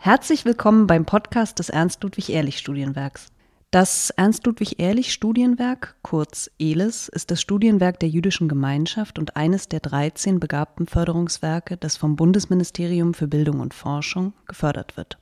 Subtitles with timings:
[0.00, 3.32] Herzlich willkommen beim Podcast des Ernst-Ludwig-Ehrlich-Studienwerks.
[3.72, 10.86] Das Ernst-Ludwig-Ehrlich-Studienwerk, kurz ELIS, ist das Studienwerk der jüdischen Gemeinschaft und eines der 13 begabten
[10.86, 15.18] Förderungswerke, das vom Bundesministerium für Bildung und Forschung gefördert wird.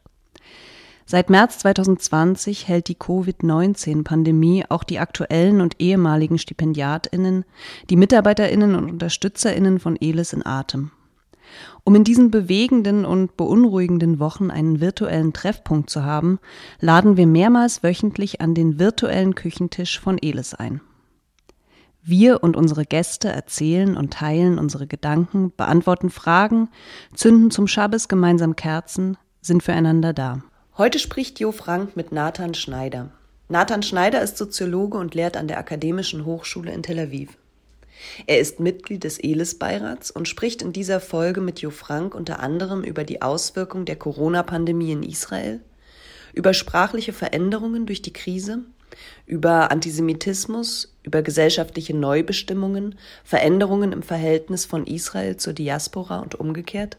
[1.07, 7.47] Seit März 2020 hält die Covid-19-Pandemie auch die aktuellen und ehemaligen Stipendiatinnen,
[7.89, 10.91] die Mitarbeiterinnen und Unterstützerinnen von ELIS in Atem.
[11.85, 16.39] Um in diesen bewegenden und beunruhigenden Wochen einen virtuellen Treffpunkt zu haben,
[16.81, 20.81] laden wir mehrmals wöchentlich an den virtuellen Küchentisch von Elis ein.
[22.03, 26.69] Wir und unsere Gäste erzählen und teilen unsere Gedanken, beantworten Fragen,
[27.15, 30.43] zünden zum Schabbes gemeinsam Kerzen, sind füreinander da.
[30.79, 33.11] Heute spricht Jo Frank mit Nathan Schneider.
[33.49, 37.37] Nathan Schneider ist Soziologe und lehrt an der Akademischen Hochschule in Tel Aviv.
[38.27, 42.83] Er ist Mitglied des ELIS-Beirats und spricht in dieser Folge mit Jo Frank unter anderem
[42.83, 45.61] über die Auswirkungen der Corona-Pandemie in Israel,
[46.33, 48.61] über sprachliche Veränderungen durch die Krise,
[49.27, 56.97] über Antisemitismus, über gesellschaftliche Neubestimmungen, Veränderungen im Verhältnis von Israel zur Diaspora und umgekehrt,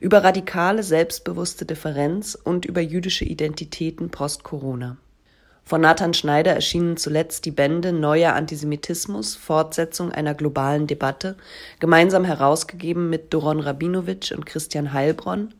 [0.00, 4.98] über radikale selbstbewusste Differenz und über jüdische Identitäten post-Corona.
[5.68, 11.36] Von Nathan Schneider erschienen zuletzt die Bände Neuer Antisemitismus, Fortsetzung einer globalen Debatte,
[11.80, 15.52] gemeinsam herausgegeben mit Doron Rabinowitsch und Christian Heilbronn,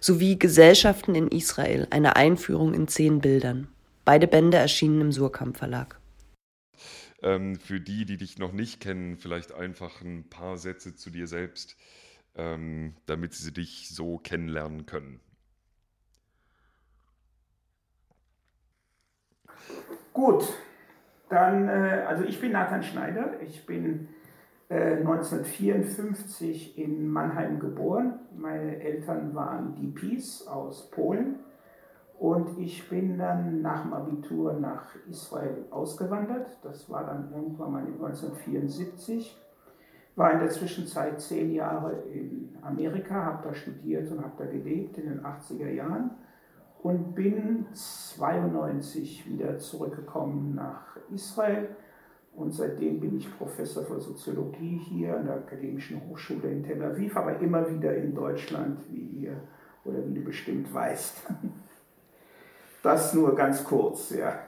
[0.00, 3.68] sowie Gesellschaften in Israel, eine Einführung in zehn Bildern.
[4.04, 5.98] Beide Bände erschienen im Surkamp Verlag.
[7.22, 11.26] Ähm, für die, die dich noch nicht kennen, vielleicht einfach ein paar Sätze zu dir
[11.26, 11.74] selbst,
[12.36, 15.20] ähm, damit sie dich so kennenlernen können.
[20.18, 20.52] Gut,
[21.28, 23.40] dann, äh, also ich bin Nathan Schneider.
[23.40, 24.08] Ich bin
[24.68, 28.18] äh, 1954 in Mannheim geboren.
[28.36, 31.36] Meine Eltern waren DPs aus Polen.
[32.18, 36.48] Und ich bin dann nach dem Abitur nach Israel ausgewandert.
[36.64, 39.40] Das war dann irgendwann mal 1974.
[40.16, 44.98] War in der Zwischenzeit zehn Jahre in Amerika, habe da studiert und habe da gelebt
[44.98, 46.10] in den 80er Jahren
[46.82, 51.68] und bin 92 wieder zurückgekommen nach Israel
[52.38, 57.16] und seitdem bin ich Professor für Soziologie hier an der Akademischen Hochschule in Tel Aviv,
[57.16, 59.42] aber immer wieder in Deutschland, wie ihr
[59.84, 61.22] oder wie du bestimmt weißt.
[62.80, 64.38] Das nur ganz kurz, ja.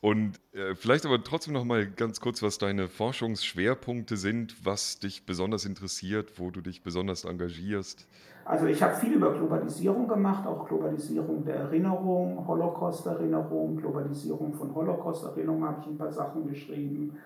[0.00, 5.26] Und äh, vielleicht aber trotzdem noch mal ganz kurz, was deine Forschungsschwerpunkte sind, was dich
[5.26, 8.06] besonders interessiert, wo du dich besonders engagierst.
[8.44, 15.64] Also ich habe viel über Globalisierung gemacht, auch Globalisierung der Erinnerung, Holocaust-Erinnerung, Globalisierung von Holocaust-Erinnerung
[15.64, 17.16] habe ich ein paar Sachen geschrieben.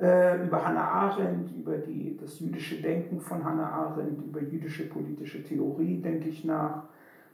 [0.00, 5.44] Äh, über Hannah Arendt, über die, das jüdische Denken von Hannah Arendt, über jüdische politische
[5.44, 6.84] Theorie denke ich nach.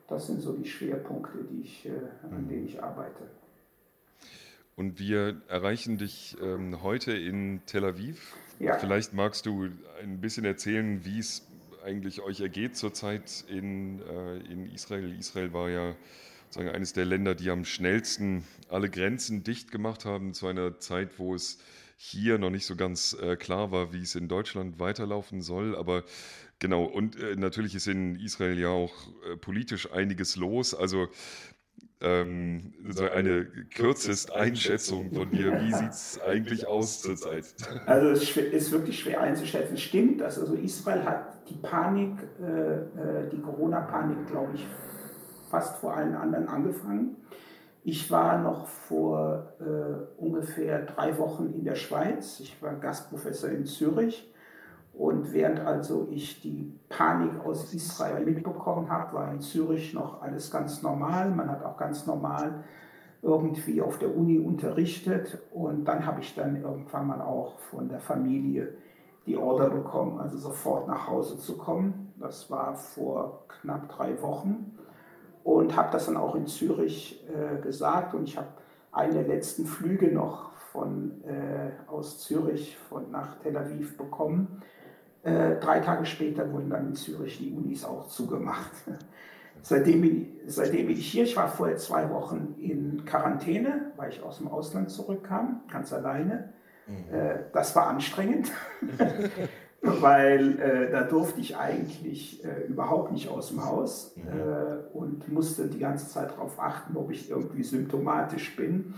[0.08, 1.90] Das sind so die Schwerpunkte, die ich, äh,
[2.30, 2.48] an mhm.
[2.48, 3.24] denen ich arbeite.
[4.74, 8.36] Und wir erreichen dich ähm, heute in Tel Aviv.
[8.60, 8.74] Ja.
[8.74, 9.68] Vielleicht magst du
[10.02, 11.47] ein bisschen erzählen, wie es
[11.88, 15.18] eigentlich euch ergeht zurzeit in, äh, in Israel.
[15.18, 15.96] Israel war ja
[16.50, 21.18] sagen, eines der Länder, die am schnellsten alle Grenzen dicht gemacht haben, zu einer Zeit,
[21.18, 21.58] wo es
[21.96, 25.74] hier noch nicht so ganz äh, klar war, wie es in Deutschland weiterlaufen soll.
[25.76, 26.04] Aber
[26.58, 28.94] genau, und äh, natürlich ist in Israel ja auch
[29.24, 30.74] äh, politisch einiges los.
[30.74, 31.08] Also
[32.00, 35.60] ähm, so eine kürzeste Einschätzung von dir.
[35.60, 37.44] Wie sieht es eigentlich aus zurzeit?
[37.86, 39.76] Also es ist wirklich schwer einzuschätzen.
[39.76, 44.66] Stimmt, dass also Israel hat die Panik, äh, äh, die Corona-Panik, glaube ich,
[45.50, 47.16] fast vor allen anderen angefangen.
[47.82, 52.38] Ich war noch vor äh, ungefähr drei Wochen in der Schweiz.
[52.40, 54.30] Ich war Gastprofessor in Zürich
[54.98, 60.50] und während also ich die Panik aus Israel mitbekommen habe, war in Zürich noch alles
[60.50, 61.30] ganz normal.
[61.30, 62.64] Man hat auch ganz normal
[63.22, 65.38] irgendwie auf der Uni unterrichtet.
[65.52, 68.74] Und dann habe ich dann irgendwann mal auch von der Familie
[69.24, 72.12] die Order bekommen, also sofort nach Hause zu kommen.
[72.18, 74.76] Das war vor knapp drei Wochen.
[75.44, 78.14] Und habe das dann auch in Zürich äh, gesagt.
[78.14, 78.48] Und ich habe
[78.90, 84.60] einen der letzten Flüge noch von, äh, aus Zürich von, nach Tel Aviv bekommen.
[85.28, 88.72] Äh, drei Tage später wurden dann in Zürich die Unis auch zugemacht.
[89.62, 94.22] Seitdem bin, seitdem bin ich hier, ich war vorher zwei Wochen in Quarantäne, weil ich
[94.22, 96.52] aus dem Ausland zurückkam, ganz alleine.
[96.86, 97.14] Mhm.
[97.14, 98.52] Äh, das war anstrengend,
[99.82, 104.22] weil äh, da durfte ich eigentlich äh, überhaupt nicht aus dem Haus mhm.
[104.28, 108.94] Äh, und musste die ganze Zeit darauf achten, ob ich irgendwie symptomatisch bin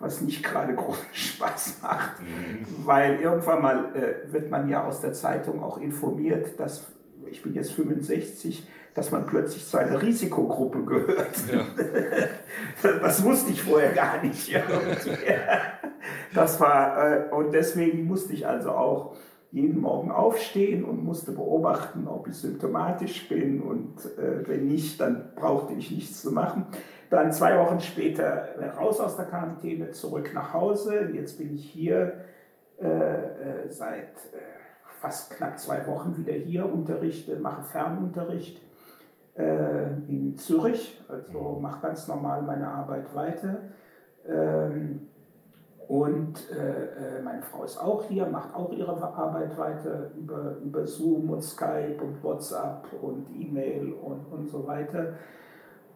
[0.00, 2.86] was nicht gerade großen Spaß macht, mhm.
[2.86, 6.86] weil irgendwann mal äh, wird man ja aus der Zeitung auch informiert, dass
[7.30, 11.36] ich bin jetzt 65, dass man plötzlich zu einer Risikogruppe gehört.
[11.52, 11.64] Ja.
[13.02, 14.50] Das wusste ich vorher gar nicht.
[16.34, 19.16] Das war, äh, und deswegen musste ich also auch
[19.52, 25.32] jeden Morgen aufstehen und musste beobachten, ob ich symptomatisch bin und äh, wenn nicht, dann
[25.34, 26.66] brauchte ich nichts zu machen.
[27.10, 28.48] Dann zwei Wochen später
[28.78, 31.10] raus aus der Quarantäne, zurück nach Hause.
[31.12, 32.24] Jetzt bin ich hier
[32.80, 34.38] äh, äh, seit äh,
[35.00, 38.62] fast knapp zwei Wochen wieder hier, unterrichte, mache Fernunterricht
[39.34, 43.56] äh, in Zürich, also mache ganz normal meine Arbeit weiter.
[44.28, 45.08] Ähm,
[45.88, 50.86] und äh, äh, meine Frau ist auch hier, macht auch ihre Arbeit weiter über, über
[50.86, 55.14] Zoom und Skype und WhatsApp und E-Mail und, und so weiter.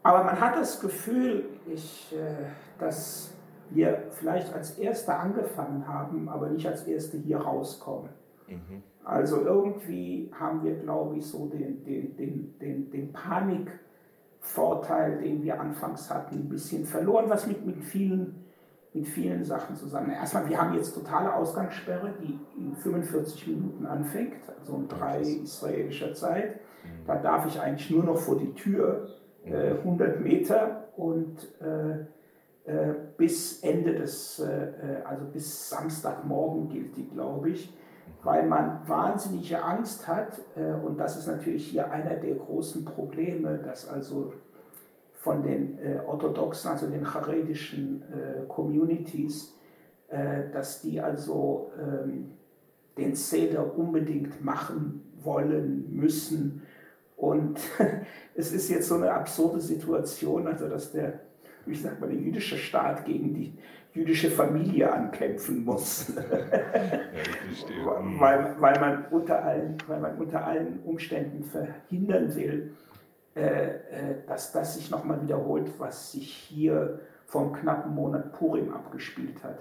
[0.05, 2.45] Aber man hat das Gefühl, ich, äh,
[2.79, 3.35] dass
[3.71, 8.11] wir vielleicht als Erste angefangen haben, aber nicht als Erste hier rauskommen.
[8.47, 8.83] Mhm.
[9.03, 15.59] Also irgendwie haben wir, glaube ich, so den, den, den, den, den Panikvorteil, den wir
[15.59, 18.45] anfangs hatten, ein bisschen verloren, was mit, mit vielen
[18.93, 20.11] mit vielen Sachen zusammen.
[20.13, 26.15] Erstmal, wir haben jetzt totale Ausgangssperre, die in 45 Minuten anfängt, also um drei israelischer
[26.15, 26.61] Zeit.
[26.85, 27.05] Mhm.
[27.05, 29.09] Da darf ich eigentlich nur noch vor die Tür,
[29.53, 32.07] 100 Meter und äh,
[32.71, 37.77] äh, bis Ende des, äh, äh, also bis Samstagmorgen gilt die, glaube ich,
[38.23, 43.59] weil man wahnsinnige Angst hat äh, und das ist natürlich hier einer der großen Probleme,
[43.59, 44.33] dass also
[45.25, 49.55] von den äh, orthodoxen, also den charedischen äh, Communities,
[50.09, 52.33] äh, dass die also ähm,
[52.97, 56.63] den Seder unbedingt machen wollen, müssen.
[57.17, 57.61] Und
[58.35, 61.21] es ist jetzt so eine absurde Situation, also dass der,
[61.67, 63.57] wie sagt man, der jüdische Staat gegen die
[63.95, 66.13] jüdische Familie ankämpfen muss.
[67.85, 72.75] Ja, weil, weil, man unter allen, weil man unter allen Umständen verhindern will,
[73.37, 73.79] äh, äh,
[74.27, 79.59] dass das sich nochmal wiederholt, was sich hier vor einem knappen Monat Purim abgespielt hat.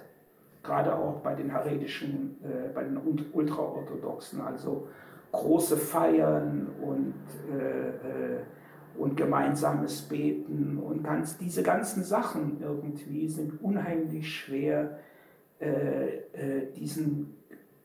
[0.64, 2.98] Gerade auch bei den haredischen, äh, bei den
[3.34, 4.88] Ultraorthodoxen, also
[5.34, 7.14] große Feiern und,
[8.98, 15.00] und gemeinsames Beten und ganz, diese ganzen Sachen irgendwie sind unheimlich schwer,
[16.76, 17.36] diesen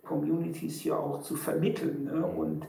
[0.02, 2.04] Communities hier auch zu vermitteln.
[2.04, 2.24] Ne?
[2.24, 2.66] Und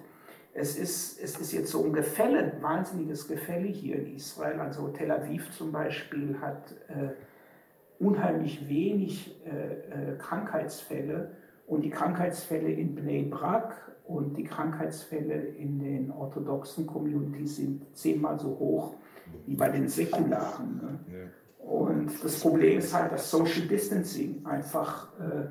[0.53, 4.59] es ist, es ist jetzt so ein Gefälle, ein wahnsinniges Gefälle hier in Israel.
[4.59, 7.09] Also Tel Aviv zum Beispiel hat äh,
[7.99, 11.31] unheimlich wenig äh, äh, Krankheitsfälle
[11.67, 18.39] und die Krankheitsfälle in Bnei Brak und die Krankheitsfälle in den orthodoxen Communities sind zehnmal
[18.39, 18.95] so hoch
[19.45, 20.81] wie bei den säkularen.
[20.81, 21.29] Ne?
[21.59, 25.45] Und das Problem ist halt, dass Social Distancing einfach äh,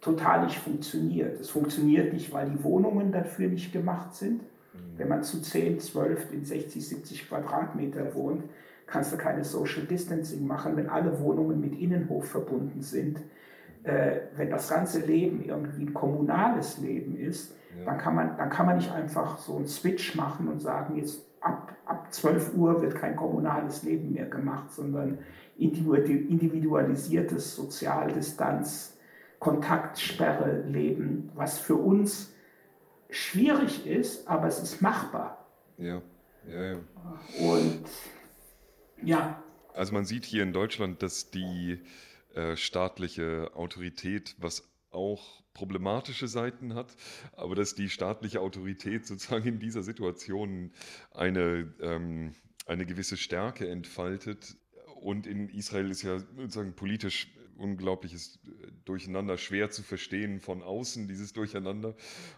[0.00, 1.38] total nicht funktioniert.
[1.40, 4.40] Es funktioniert nicht, weil die Wohnungen dafür nicht gemacht sind.
[4.40, 4.78] Mhm.
[4.96, 8.44] Wenn man zu 10, 12, in 60, 70 Quadratmeter wohnt,
[8.86, 13.20] kannst du keine Social Distancing machen, wenn alle Wohnungen mit Innenhof verbunden sind.
[13.82, 17.84] Äh, wenn das ganze Leben irgendwie ein kommunales Leben ist, ja.
[17.84, 21.24] dann, kann man, dann kann man nicht einfach so einen Switch machen und sagen, jetzt
[21.40, 25.18] ab, ab 12 Uhr wird kein kommunales Leben mehr gemacht, sondern
[25.56, 28.96] individualisiertes Sozialdistanz
[29.40, 32.34] Kontaktsperre leben, was für uns
[33.08, 35.46] schwierig ist, aber es ist machbar.
[35.78, 36.02] Ja,
[36.46, 36.78] ja, ja.
[37.40, 37.84] Und
[39.02, 39.42] ja.
[39.74, 41.80] Also man sieht hier in Deutschland, dass die
[42.34, 46.96] äh, staatliche Autorität, was auch problematische Seiten hat,
[47.32, 50.72] aber dass die staatliche Autorität sozusagen in dieser Situation
[51.12, 52.34] eine, ähm,
[52.66, 54.56] eine gewisse Stärke entfaltet.
[55.00, 57.28] Und in Israel ist ja sozusagen politisch
[57.60, 58.38] unglaubliches
[58.84, 61.94] Durcheinander, schwer zu verstehen von außen, dieses Durcheinander.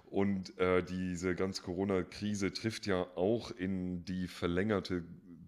[0.06, 5.04] Und äh, diese ganze Corona-Krise trifft ja auch in die verlängerte,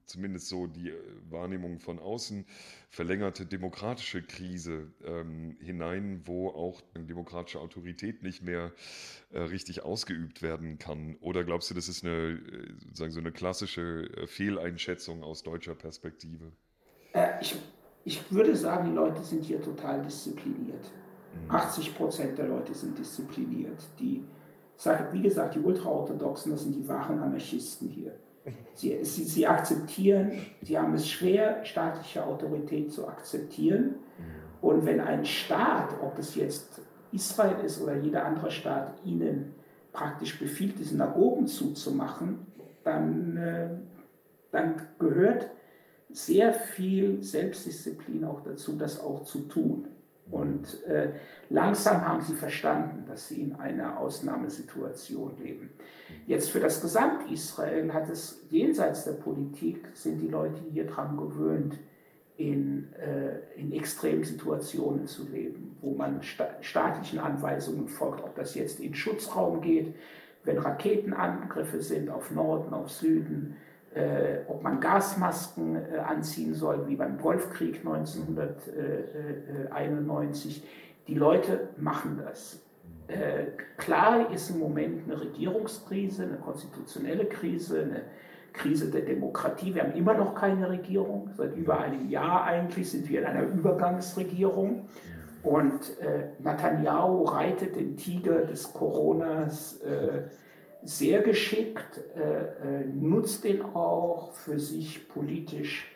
[0.06, 0.94] zumindest so die äh,
[1.30, 2.46] Wahrnehmung von außen,
[2.90, 8.72] verlängerte demokratische Krise ähm, hinein, wo auch demokratische Autorität nicht mehr
[9.32, 11.16] äh, richtig ausgeübt werden kann.
[11.20, 16.52] Oder glaubst du, das ist eine, äh, sozusagen so eine klassische Fehleinschätzung aus deutscher Perspektive?
[17.12, 17.56] Äh, ich
[18.04, 20.90] ich würde sagen, die Leute sind hier total diszipliniert.
[21.48, 21.94] 80 mhm.
[21.94, 23.82] Prozent der Leute sind diszipliniert.
[23.98, 24.22] Die,
[25.12, 28.14] wie gesagt, die Ultraorthodoxen, das sind die wahren Anarchisten hier.
[28.74, 33.84] Sie, sie, sie akzeptieren, sie haben es schwer, staatliche Autorität zu akzeptieren.
[34.18, 34.68] Mhm.
[34.68, 36.80] Und wenn ein Staat, ob es jetzt
[37.12, 39.54] Israel ist oder jeder andere Staat, ihnen
[39.92, 42.46] praktisch befiehlt, die Synagogen zuzumachen,
[42.82, 43.68] dann, äh,
[44.50, 45.48] dann gehört
[46.10, 49.88] sehr viel Selbstdisziplin auch dazu, das auch zu tun.
[50.30, 51.10] Und äh,
[51.50, 55.70] langsam haben sie verstanden, dass sie in einer Ausnahmesituation leben.
[56.26, 61.78] Jetzt für das Gesamt-Israel hat es jenseits der Politik, sind die Leute hier dran gewöhnt,
[62.36, 68.54] in, äh, in extremen Situationen zu leben, wo man sta staatlichen Anweisungen folgt, ob das
[68.54, 69.94] jetzt in Schutzraum geht,
[70.42, 73.56] wenn Raketenangriffe sind auf Norden, auf Süden,
[74.48, 80.64] ob man Gasmasken äh, anziehen soll, wie beim Golfkrieg 1991.
[81.06, 82.60] Die Leute machen das.
[83.06, 88.00] Äh, klar ist im Moment eine Regierungskrise, eine konstitutionelle Krise, eine
[88.54, 89.74] Krise der Demokratie.
[89.74, 91.30] Wir haben immer noch keine Regierung.
[91.36, 94.88] Seit über einem Jahr eigentlich sind wir in einer Übergangsregierung.
[95.42, 100.22] Und äh, Netanyahu reitet den Tiger des Coronas äh,
[100.84, 105.90] sehr geschickt, äh, äh, nutzt den auch für sich politisch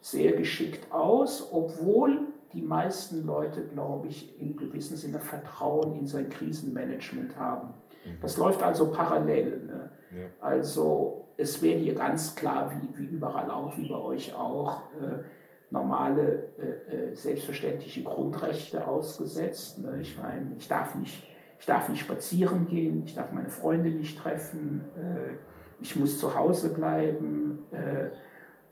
[0.00, 6.28] sehr geschickt aus, obwohl die meisten Leute, glaube ich, in gewissem Sinne Vertrauen in sein
[6.28, 7.68] Krisenmanagement haben.
[8.04, 8.18] Mhm.
[8.20, 9.62] Das läuft also parallel.
[9.66, 9.90] Ne?
[10.10, 10.26] Ja.
[10.40, 15.22] Also es werden hier ganz klar, wie, wie, überall auch, wie bei euch auch, äh,
[15.70, 19.78] normale, äh, äh selbstverständliche Grundrechte ausgesetzt.
[19.80, 19.98] Ne?
[20.00, 21.24] Ich meine, ich darf nicht
[21.64, 25.32] ich darf nicht spazieren gehen, ich darf meine Freunde nicht treffen, äh,
[25.80, 28.10] ich muss zu Hause bleiben äh,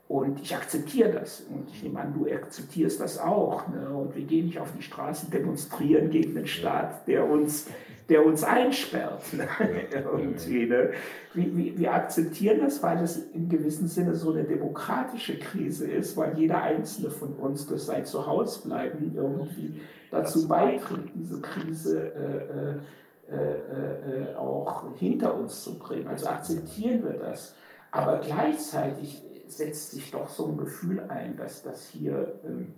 [0.07, 1.41] und ich akzeptiere das.
[1.49, 3.67] Und ich nehme an, du akzeptierst das auch.
[3.67, 3.89] Ne?
[3.89, 7.65] Und wir gehen nicht auf die Straße demonstrieren gegen den Staat, der uns,
[8.09, 9.23] der uns einsperrt.
[9.33, 9.47] Ne?
[9.91, 10.91] Irgendwie, ne?
[11.33, 16.15] Wir, wir, wir akzeptieren das, weil es in gewissem Sinne so eine demokratische Krise ist,
[16.15, 19.81] weil jeder einzelne von uns durch sein Zuhausebleiben irgendwie
[20.13, 26.07] dazu beiträgt, diese Krise äh, äh, äh, auch hinter uns zu bringen.
[26.07, 27.55] Also akzeptieren wir das.
[27.91, 32.73] Aber gleichzeitig setzt sich doch so ein Gefühl ein, dass das hier ähm,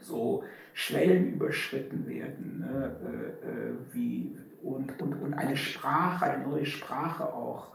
[0.00, 2.96] so Schwellen überschritten werden ne?
[3.92, 7.68] wie, und, und, und eine Sprache, eine neue Sprache auch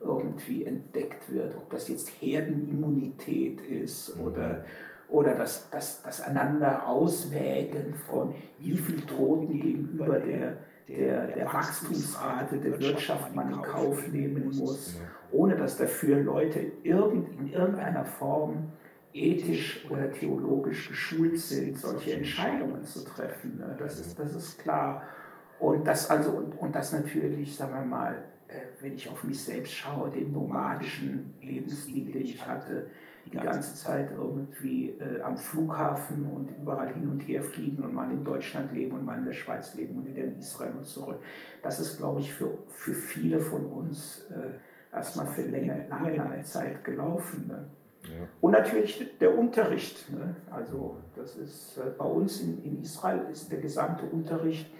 [0.00, 4.64] irgendwie entdeckt wird, ob das jetzt Herdenimmunität ist oder
[5.08, 10.56] oder das, das, das einander Auswägen von wie viel Toten gegenüber der,
[10.88, 14.98] der, der Wachstumsrate der Wirtschaft man in Kauf nehmen muss,
[15.30, 18.72] ohne dass dafür Leute irgend, in irgendeiner Form
[19.12, 23.58] ethisch oder theologisch geschult sind, solche Entscheidungen zu treffen.
[23.58, 23.76] Ne?
[23.78, 25.02] Das ist, das ist klar.
[25.60, 29.42] Und das, also, und, und das natürlich, sagen wir mal, äh, wenn ich auf mich
[29.42, 32.88] selbst schaue, den nomadischen Lebensstil, den ich hatte,
[33.26, 38.10] die ganze Zeit irgendwie äh, am Flughafen und überall hin und her fliegen und mal
[38.10, 41.20] in Deutschland leben und mal in der Schweiz leben und wieder in Israel und zurück.
[41.62, 46.42] Das ist, glaube ich, für, für viele von uns äh, erstmal für länger, lange, lange
[46.42, 47.46] Zeit gelaufen.
[47.48, 47.64] Ne?
[48.04, 48.26] Ja.
[48.40, 50.10] Und natürlich der Unterricht.
[50.10, 50.36] Ne?
[50.50, 54.70] Also das ist äh, bei uns in, in Israel ist der gesamte Unterricht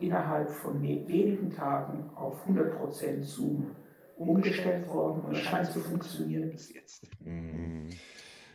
[0.00, 3.70] innerhalb von wenigen Tagen auf 100% Zoom
[4.16, 7.08] umgestellt worden und scheint zu funktionieren bis jetzt.
[7.20, 7.90] Mhm.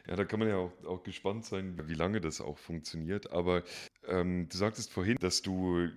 [0.08, 3.32] Ja, da kann man ja auch, auch, gespannt sein, wie lange das auch funktioniert.
[3.32, 3.64] Aber
[4.08, 5.88] ähm, du sagtest vorhin, dass du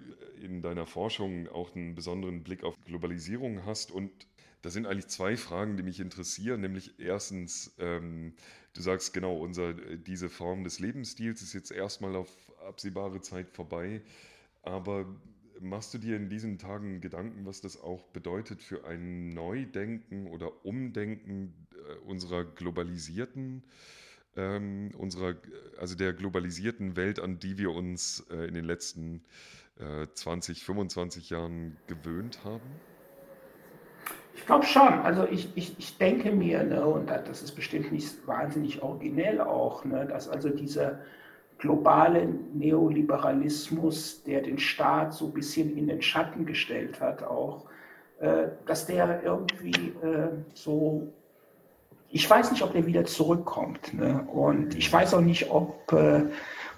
[0.42, 3.90] in deiner Forschung auch einen besonderen Blick auf Globalisierung hast.
[3.90, 4.11] Und
[4.61, 6.61] da sind eigentlich zwei Fragen, die mich interessieren.
[6.61, 8.35] Nämlich erstens, ähm,
[8.75, 12.28] du sagst genau, unser, diese Form des Lebensstils ist jetzt erstmal auf
[12.69, 14.02] absehbare Zeit vorbei.
[14.62, 15.07] Aber
[15.62, 20.66] Machst du dir in diesen Tagen Gedanken, was das auch bedeutet für ein Neudenken oder
[20.66, 23.62] Umdenken äh, unserer globalisierten,
[24.37, 25.37] ähm, unserer,
[25.78, 29.23] also der globalisierten Welt, an die wir uns äh, in den letzten
[29.78, 32.69] äh, 20, 25 Jahren gewöhnt haben?
[34.35, 34.83] Ich glaube schon.
[34.83, 39.85] Also ich, ich, ich denke mir, ne, und das ist bestimmt nicht wahnsinnig originell auch,
[39.85, 40.99] ne, dass also dieser
[41.62, 47.66] globale Neoliberalismus, der den Staat so ein bisschen in den Schatten gestellt hat, auch,
[48.19, 51.07] äh, dass der irgendwie äh, so,
[52.11, 53.95] ich weiß nicht, ob der wieder zurückkommt.
[53.95, 54.26] Ne?
[54.33, 56.25] Und ich weiß auch nicht, ob, äh,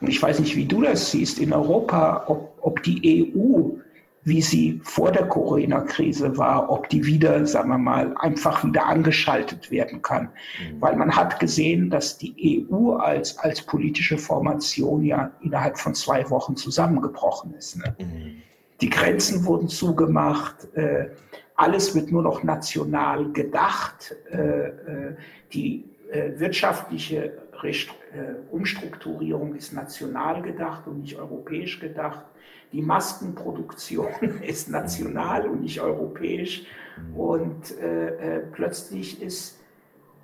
[0.03, 3.79] und ich weiß nicht, wie du das siehst, in Europa, ob, ob die EU
[4.25, 9.71] wie sie vor der Corona-Krise war, ob die wieder, sagen wir mal, einfach wieder angeschaltet
[9.71, 10.25] werden kann.
[10.25, 10.81] Mhm.
[10.81, 16.29] Weil man hat gesehen, dass die EU als, als politische Formation ja innerhalb von zwei
[16.31, 17.77] Wochen zusammengebrochen ist.
[17.77, 17.95] Ne?
[17.99, 18.43] Mhm.
[18.81, 21.09] Die Grenzen wurden zugemacht, äh,
[21.57, 25.17] alles wird nur noch national gedacht, äh, äh,
[25.53, 27.73] die äh, wirtschaftliche äh,
[28.51, 32.25] Umstrukturierung ist national gedacht und nicht europäisch gedacht
[32.73, 34.09] die Maskenproduktion
[34.47, 36.65] ist national und nicht europäisch.
[37.17, 39.59] Und äh, äh, plötzlich ist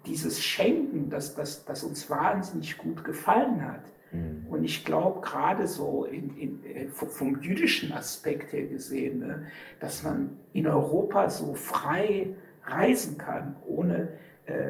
[0.06, 3.82] dieses Schenken, das, das, das uns wahnsinnig gut gefallen hat,
[4.12, 4.46] Mhm.
[4.48, 9.46] Und ich glaube, gerade so in, in, äh, vom jüdischen Aspekt her gesehen, ne,
[9.78, 14.08] dass man in Europa so frei reisen kann, ohne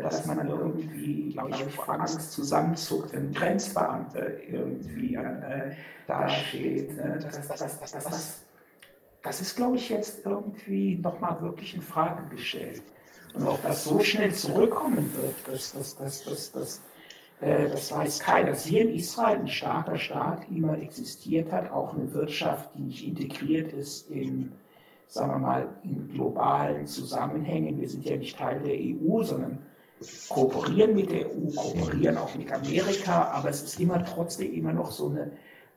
[0.02, 5.72] dass man irgendwie, glaube ich, vor Angst zusammenzuckt, wenn ein Grenzbeamter irgendwie äh,
[6.06, 6.96] dasteht.
[6.96, 8.40] Ne, das, das, das,
[9.22, 12.82] das ist, glaube ich, jetzt irgendwie nochmal wirklich in Frage gestellt.
[13.34, 16.82] Und ob das so schnell zurückkommen wird, das, das, das, das, das,
[17.40, 18.50] äh, das weiß keiner.
[18.50, 23.06] Dass hier in Israel ein starker Staat immer existiert hat, auch eine Wirtschaft, die nicht
[23.06, 24.52] integriert ist in,
[25.06, 27.80] sagen wir mal, in globalen Zusammenhängen.
[27.80, 29.58] Wir sind ja nicht Teil der EU, sondern
[30.28, 34.90] kooperieren mit der EU, kooperieren auch mit Amerika, aber es ist immer trotzdem immer noch
[34.90, 35.32] so eine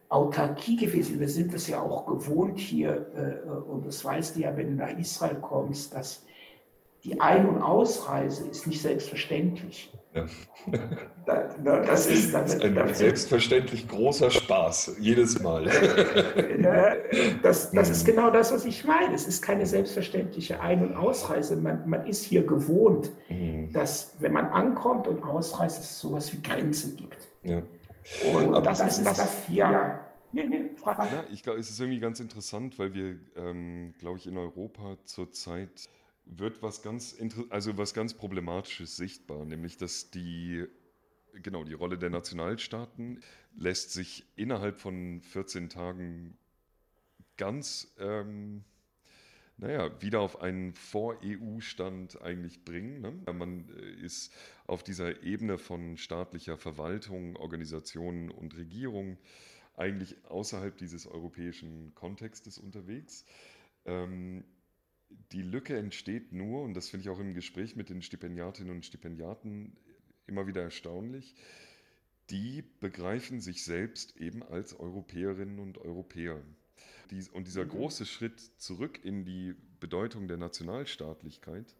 [0.10, 1.20] Autarkie gewesen.
[1.20, 4.84] Wir sind es ja auch gewohnt hier, äh, und das weißt du ja, wenn du
[4.84, 6.24] nach Israel kommst, dass
[7.03, 9.92] die Ein- und Ausreise ist nicht selbstverständlich.
[10.13, 10.25] Ja.
[11.25, 15.65] das ist, das, ein das, selbstverständlich großer Spaß, jedes Mal.
[17.41, 19.13] das, das ist genau das, was ich meine.
[19.15, 21.55] Es ist keine selbstverständliche Ein- und Ausreise.
[21.55, 23.72] Man, man ist hier gewohnt, mhm.
[23.74, 27.17] dass wenn man ankommt und ausreist, es sowas wie Grenzen gibt.
[27.43, 27.62] Ja.
[28.34, 29.63] Und, und das, das, ist das hier.
[29.63, 30.00] Ja.
[30.32, 34.27] Nee, nee, ja, ich glaube, es ist irgendwie ganz interessant, weil wir, ähm, glaube ich,
[34.27, 35.88] in Europa zurzeit
[36.25, 37.15] wird was ganz,
[37.50, 40.65] also was ganz Problematisches sichtbar, nämlich dass die,
[41.34, 43.22] genau, die Rolle der Nationalstaaten
[43.56, 46.38] lässt sich innerhalb von 14 Tagen
[47.38, 48.63] ganz, ähm,
[49.58, 53.01] naja, wieder auf einen Vor-EU-Stand eigentlich bringen.
[53.01, 53.34] Ne?
[53.34, 54.34] Man äh, ist
[54.65, 59.18] auf dieser Ebene von staatlicher Verwaltung, Organisationen und Regierung
[59.75, 63.25] eigentlich außerhalb dieses europäischen Kontextes unterwegs.
[63.86, 64.44] Ähm,
[65.32, 68.86] die Lücke entsteht nur, und das finde ich auch im Gespräch mit den Stipendiatinnen und
[68.86, 69.75] Stipendiaten
[70.27, 71.36] immer wieder erstaunlich,
[72.29, 76.41] die begreifen sich selbst eben als Europäerinnen und Europäer.
[77.34, 77.70] und dieser mhm.
[77.70, 81.75] große Schritt zurück in die Bedeutung der Nationalstaatlichkeit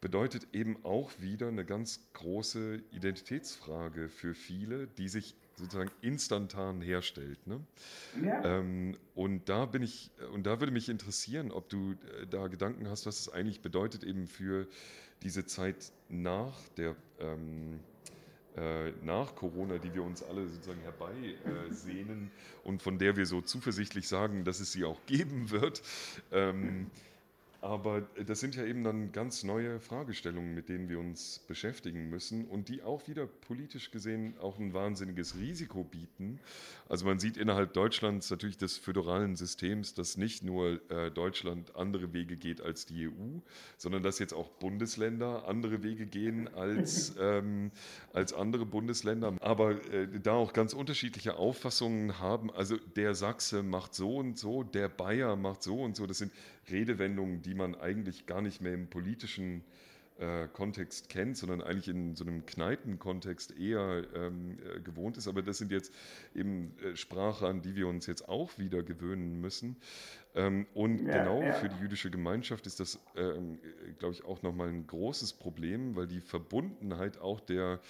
[0.00, 7.46] bedeutet eben auch wieder eine ganz große Identitätsfrage für viele, die sich sozusagen instantan herstellt.
[7.46, 7.60] Ne?
[8.22, 8.44] Ja.
[8.44, 12.88] Ähm, und da bin ich, und da würde mich interessieren, ob du äh, da Gedanken
[12.88, 14.66] hast, was es eigentlich bedeutet, eben für
[15.22, 17.80] diese Zeit nach der ähm,
[18.56, 22.30] äh, nach Corona, die wir uns alle sozusagen herbeisehnen
[22.64, 25.82] äh, und von der wir so zuversichtlich sagen, dass es sie auch geben wird.
[26.32, 26.90] Ähm,
[27.60, 32.44] aber das sind ja eben dann ganz neue Fragestellungen, mit denen wir uns beschäftigen müssen
[32.46, 36.38] und die auch wieder politisch gesehen auch ein wahnsinniges Risiko bieten.
[36.88, 42.12] Also man sieht innerhalb Deutschlands natürlich des föderalen Systems, dass nicht nur äh, Deutschland andere
[42.12, 43.40] Wege geht als die EU,
[43.76, 47.72] sondern dass jetzt auch Bundesländer andere Wege gehen als, ähm,
[48.12, 52.52] als andere Bundesländer, aber äh, da auch ganz unterschiedliche Auffassungen haben.
[52.52, 56.06] Also der Sachse macht so und so, der Bayer macht so und so.
[56.06, 56.32] Das sind
[56.70, 59.64] Redewendungen, die man eigentlich gar nicht mehr im politischen
[60.18, 65.28] äh, Kontext kennt, sondern eigentlich in so einem Kneipenkontext eher ähm, äh, gewohnt ist.
[65.28, 65.94] Aber das sind jetzt
[66.34, 69.76] eben äh, Sprache, an die wir uns jetzt auch wieder gewöhnen müssen.
[70.34, 71.52] Ähm, und ja, genau ja.
[71.52, 73.60] für die jüdische Gemeinschaft ist das, ähm,
[73.98, 77.80] glaube ich, auch nochmal ein großes Problem, weil die Verbundenheit auch der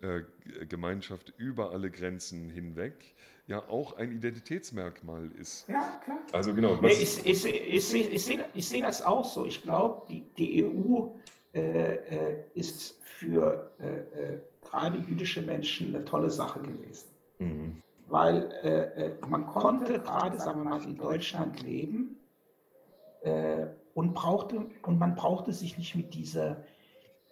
[0.00, 0.22] äh,
[0.66, 3.14] Gemeinschaft über alle Grenzen hinweg
[3.46, 5.68] ja auch ein Identitätsmerkmal ist.
[5.68, 6.18] Ja, klar.
[6.32, 6.76] Also genau.
[6.80, 9.44] Nee, ich, ich, ich, ich, sehe, ich sehe das auch so.
[9.44, 11.08] Ich glaube, die, die EU
[11.52, 17.08] äh, äh, ist für äh, äh, gerade jüdische Menschen eine tolle Sache gewesen.
[17.38, 17.82] Mhm.
[18.08, 22.16] Weil äh, äh, man konnte gerade, sagen wir mal, in Deutschland leben
[23.94, 26.58] und, brauchte, und man brauchte sich nicht mit dieser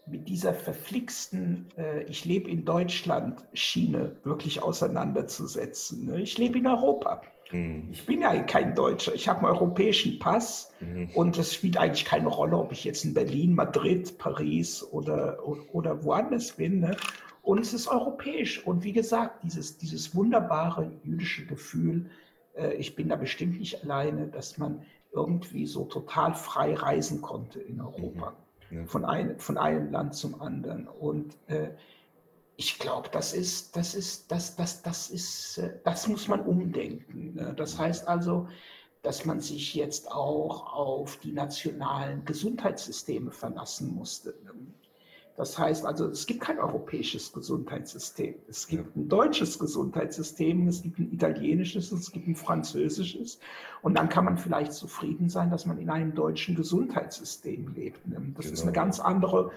[0.06, 6.06] mit dieser verflixten äh, Ich lebe in Deutschland Schiene wirklich auseinanderzusetzen.
[6.06, 6.20] Ne?
[6.22, 7.22] Ich lebe in Europa.
[7.52, 7.88] Mhm.
[7.92, 9.14] Ich bin ja kein Deutscher.
[9.14, 11.10] Ich habe einen europäischen Pass mhm.
[11.14, 15.38] und es spielt eigentlich keine Rolle, ob ich jetzt in Berlin, Madrid, Paris oder,
[15.72, 16.80] oder, woanders bin.
[16.80, 16.96] Ne?
[17.42, 18.66] Und es ist europäisch.
[18.66, 22.10] Und wie gesagt, dieses, dieses wunderbare jüdische Gefühl,
[22.56, 27.60] äh, ich bin da bestimmt nicht alleine, dass man irgendwie so total frei reisen konnte
[27.60, 28.30] in Europa.
[28.30, 28.41] Mhm
[28.72, 28.84] ja.
[28.86, 30.88] von, ein, von einem Land zum anderen.
[30.88, 31.70] Und äh,
[32.56, 37.34] ich glaube, das ist, das ist, das, das, das ist, äh, das muss man umdenken.
[37.34, 37.54] Ne?
[37.56, 38.48] Das heißt also,
[39.02, 44.34] dass man sich jetzt auch auf die nationalen Gesundheitssysteme verlassen musste.
[45.36, 48.34] Das heißt also, es gibt kein europäisches Gesundheitssystem.
[48.48, 53.40] Es gibt ein deutsches Gesundheitssystem, es gibt ein italienisches, es gibt ein französisches.
[53.80, 58.00] Und dann kann man vielleicht zufrieden sein, dass man in einem deutschen Gesundheitssystem lebt.
[58.04, 58.52] Das genau.
[58.52, 59.50] ist eine ganz andere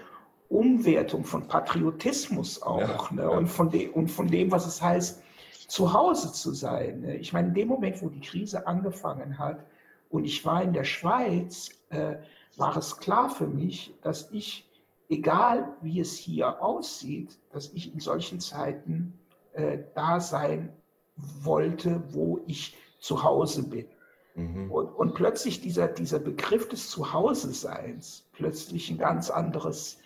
[0.48, 3.22] Umwertung von Patriotismus auch ja, ne?
[3.22, 3.28] ja.
[3.28, 5.22] Und, von de, und von dem, was es heißt,
[5.68, 7.00] zu Hause zu sein.
[7.00, 7.16] Ne?
[7.16, 9.64] Ich meine, in dem Moment, wo die Krise angefangen hat
[10.10, 12.16] und ich war in der Schweiz, äh,
[12.56, 14.65] war es klar für mich, dass ich,
[15.08, 19.18] egal wie es hier aussieht, dass ich in solchen Zeiten
[19.52, 20.72] äh, da sein
[21.16, 23.86] wollte, wo ich zu Hause bin.
[24.34, 24.70] Mhm.
[24.70, 29.98] Und, und, plötzlich dieser, dieser Begriff des Zuhause-Seins, plötzlich ein ganz anderes,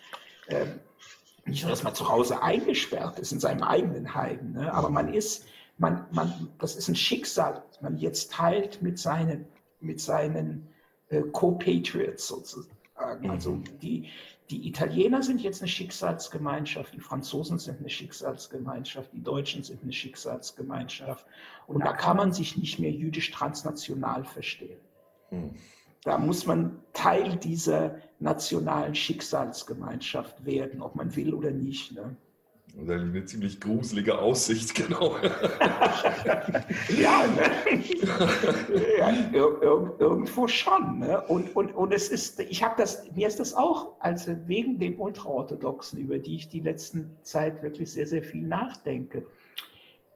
[0.47, 0.65] äh,
[1.45, 5.13] nicht nur, dass man zu Hause eingesperrt ist in seinem eigenen Heim, ne, aber man
[5.13, 5.45] ist,
[5.77, 9.45] man, man, das ist ein Schicksal, das man jetzt teilt mit seinen,
[9.79, 10.67] mit seinen
[11.09, 12.77] äh, Co-Patriots sozusagen.
[13.29, 13.63] Also mhm.
[13.81, 14.09] die,
[14.51, 19.93] die Italiener sind jetzt eine Schicksalsgemeinschaft, die Franzosen sind eine Schicksalsgemeinschaft, die Deutschen sind eine
[19.93, 21.25] Schicksalsgemeinschaft.
[21.67, 24.79] Und da kann man sich nicht mehr jüdisch transnational verstehen.
[25.29, 25.55] Hm.
[26.03, 31.93] Da muss man Teil dieser nationalen Schicksalsgemeinschaft werden, ob man will oder nicht.
[31.93, 32.17] Ne?
[32.77, 35.17] Eine ziemlich gruselige Aussicht, genau.
[36.97, 37.51] ja, ne?
[39.99, 40.99] irgendwo schon.
[40.99, 41.21] Ne?
[41.21, 44.97] Und, und, und es ist, ich habe das, mir ist das auch, also wegen den
[44.97, 49.25] Ultraorthodoxen, über die ich die letzten Zeit wirklich sehr, sehr viel nachdenke.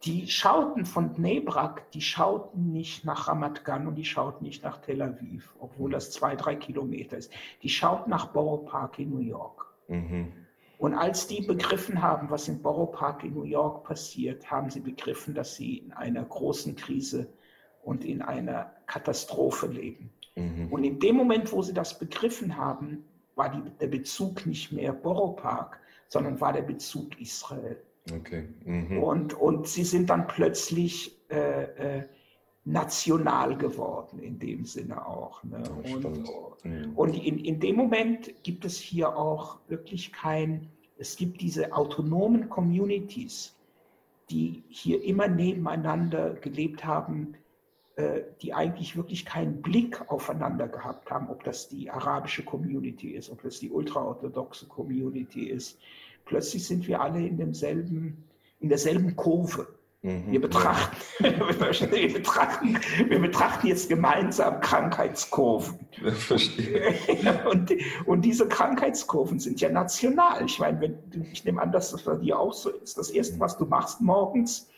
[0.04, 4.78] Die schauten von Dnebrak, die schauten nicht nach Ramat Gan und die schauten nicht nach
[4.78, 7.32] Tel Aviv, obwohl das zwei, drei Kilometer ist.
[7.64, 9.66] Die schauten nach Borough Park in New York.
[9.88, 10.45] Mhm.
[10.86, 14.82] Und als die begriffen haben, was im Borough Park in New York passiert, haben sie
[14.82, 17.28] begriffen, dass sie in einer großen Krise
[17.82, 20.12] und in einer Katastrophe leben.
[20.36, 20.68] Mhm.
[20.70, 24.94] Und in dem Moment, wo sie das begriffen haben, war die, der Bezug nicht mehr
[24.94, 27.82] Borough Park, sondern war der Bezug Israel.
[28.14, 28.48] Okay.
[28.64, 29.02] Mhm.
[29.02, 31.64] Und, und sie sind dann plötzlich äh,
[31.98, 32.04] äh,
[32.64, 35.44] national geworden, in dem Sinne auch.
[35.44, 35.64] Ne?
[35.84, 36.92] Und, mhm.
[36.96, 42.50] und in, in dem Moment gibt es hier auch wirklich kein, es gibt diese autonomen
[42.50, 43.56] Communities,
[44.30, 47.36] die hier immer nebeneinander gelebt haben,
[47.96, 53.30] äh, die eigentlich wirklich keinen Blick aufeinander gehabt haben, ob das die arabische Community ist,
[53.30, 55.80] ob das die ultraorthodoxe Community ist.
[56.26, 58.24] Plötzlich sind wir alle in demselben,
[58.60, 59.68] in derselben Kurve.
[60.06, 60.32] Mhm.
[60.32, 65.80] Wir, betrachten, wir, betrachten, wir betrachten jetzt gemeinsam Krankheitskurven.
[66.14, 66.94] Verstehe.
[67.50, 67.74] Und,
[68.06, 70.46] und diese Krankheitskurven sind ja national.
[70.46, 70.98] Ich meine, wenn,
[71.32, 72.98] ich nehme an, dass das bei dir auch so ist.
[72.98, 74.70] Das Erste, was du machst morgens,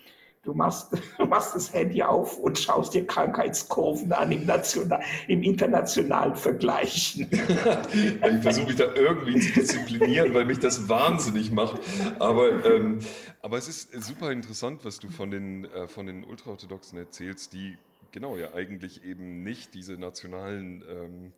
[0.47, 5.43] Du machst, du machst das Handy auf und schaust dir Krankheitskurven an im, national, im
[5.43, 7.19] internationalen Vergleich.
[7.29, 11.81] ich versuche mich da irgendwie zu disziplinieren, weil mich das wahnsinnig macht.
[12.19, 12.99] Aber, ähm,
[13.41, 17.77] aber es ist super interessant, was du von den, äh, von den Ultraorthodoxen erzählst, die
[18.13, 21.33] genau ja eigentlich eben nicht diese nationalen ähm,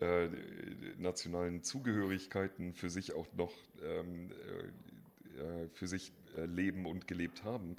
[0.00, 0.28] äh,
[0.98, 4.30] nationalen Zugehörigkeiten für sich auch noch ähm,
[5.36, 7.76] äh, für sich äh, leben und gelebt haben.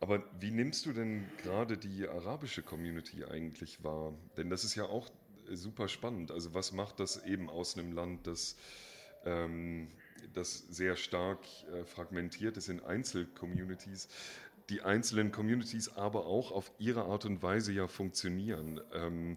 [0.00, 4.14] Aber wie nimmst du denn gerade die arabische Community eigentlich wahr?
[4.38, 5.10] Denn das ist ja auch
[5.52, 6.30] super spannend.
[6.30, 8.56] Also was macht das eben aus einem Land, das,
[9.26, 9.88] ähm,
[10.32, 11.40] das sehr stark
[11.72, 14.08] äh, fragmentiert ist in Einzelcommunities,
[14.70, 18.80] die einzelnen Communities aber auch auf ihre Art und Weise ja funktionieren.
[18.94, 19.36] Ähm,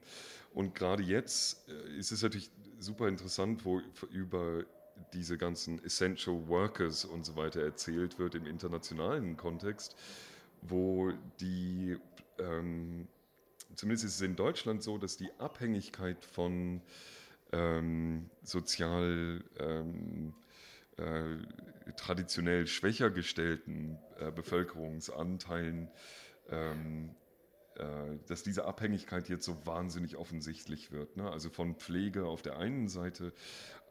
[0.53, 4.63] und gerade jetzt äh, ist es natürlich super interessant, wo über
[5.11, 9.97] diese ganzen Essential Workers und so weiter erzählt wird im internationalen Kontext
[10.67, 11.97] wo die,
[12.39, 13.07] ähm,
[13.75, 16.81] zumindest ist es in Deutschland so, dass die Abhängigkeit von
[17.51, 20.33] ähm, sozial ähm,
[20.97, 21.37] äh,
[21.97, 25.89] traditionell schwächer gestellten äh, Bevölkerungsanteilen,
[26.49, 27.15] ähm,
[27.75, 31.17] äh, dass diese Abhängigkeit jetzt so wahnsinnig offensichtlich wird.
[31.17, 31.29] Ne?
[31.29, 33.33] Also von Pflege auf der einen Seite,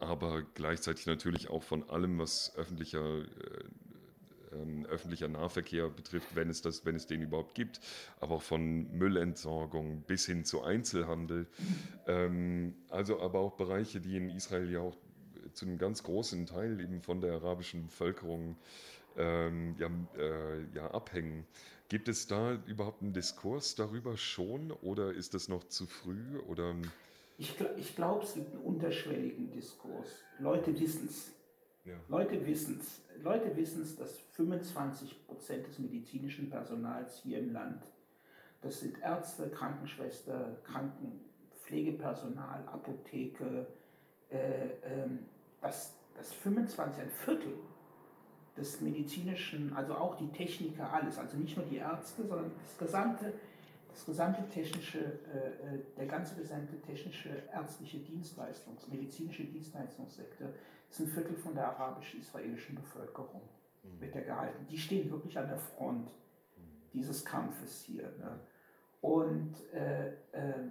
[0.00, 3.24] aber gleichzeitig natürlich auch von allem, was öffentlicher äh,
[4.52, 7.80] ähm, öffentlicher Nahverkehr betrifft, wenn es, das, wenn es den überhaupt gibt,
[8.20, 11.46] aber auch von Müllentsorgung bis hin zu Einzelhandel.
[12.06, 14.96] Ähm, also aber auch Bereiche, die in Israel ja auch
[15.52, 18.56] zu einem ganz großen Teil eben von der arabischen Bevölkerung
[19.16, 21.46] ähm, ja, äh, ja, abhängen.
[21.88, 26.38] Gibt es da überhaupt einen Diskurs darüber schon oder ist das noch zu früh?
[26.48, 26.74] Oder?
[27.36, 30.08] Ich, ich glaube, es gibt einen unterschwelligen Diskurs.
[30.38, 31.32] Leute wissen es.
[31.84, 31.94] Ja.
[32.08, 33.02] Leute wissen es.
[33.22, 37.84] Leute wissen es, dass 25 Prozent des medizinischen Personals hier im Land,
[38.60, 43.66] das sind Ärzte, Krankenschwester, Krankenpflegepersonal, Apotheke,
[44.30, 45.08] äh, äh,
[45.60, 47.54] dass, dass 25, ein Viertel
[48.56, 53.32] des medizinischen, also auch die Techniker, alles, also nicht nur die Ärzte, sondern das gesamte,
[53.90, 60.48] das gesamte technische, äh, äh der ganze gesamte technische ärztliche Dienstleistungs-, medizinische Dienstleistungssektor
[60.92, 63.40] ist ein Viertel von der arabisch-israelischen Bevölkerung,
[63.82, 64.00] mhm.
[64.00, 64.66] wird er gehalten.
[64.70, 66.08] Die stehen wirklich an der Front.
[66.92, 68.02] dieses Kampfes hier.
[68.18, 68.38] Ne?
[69.00, 70.68] Und äh, äh,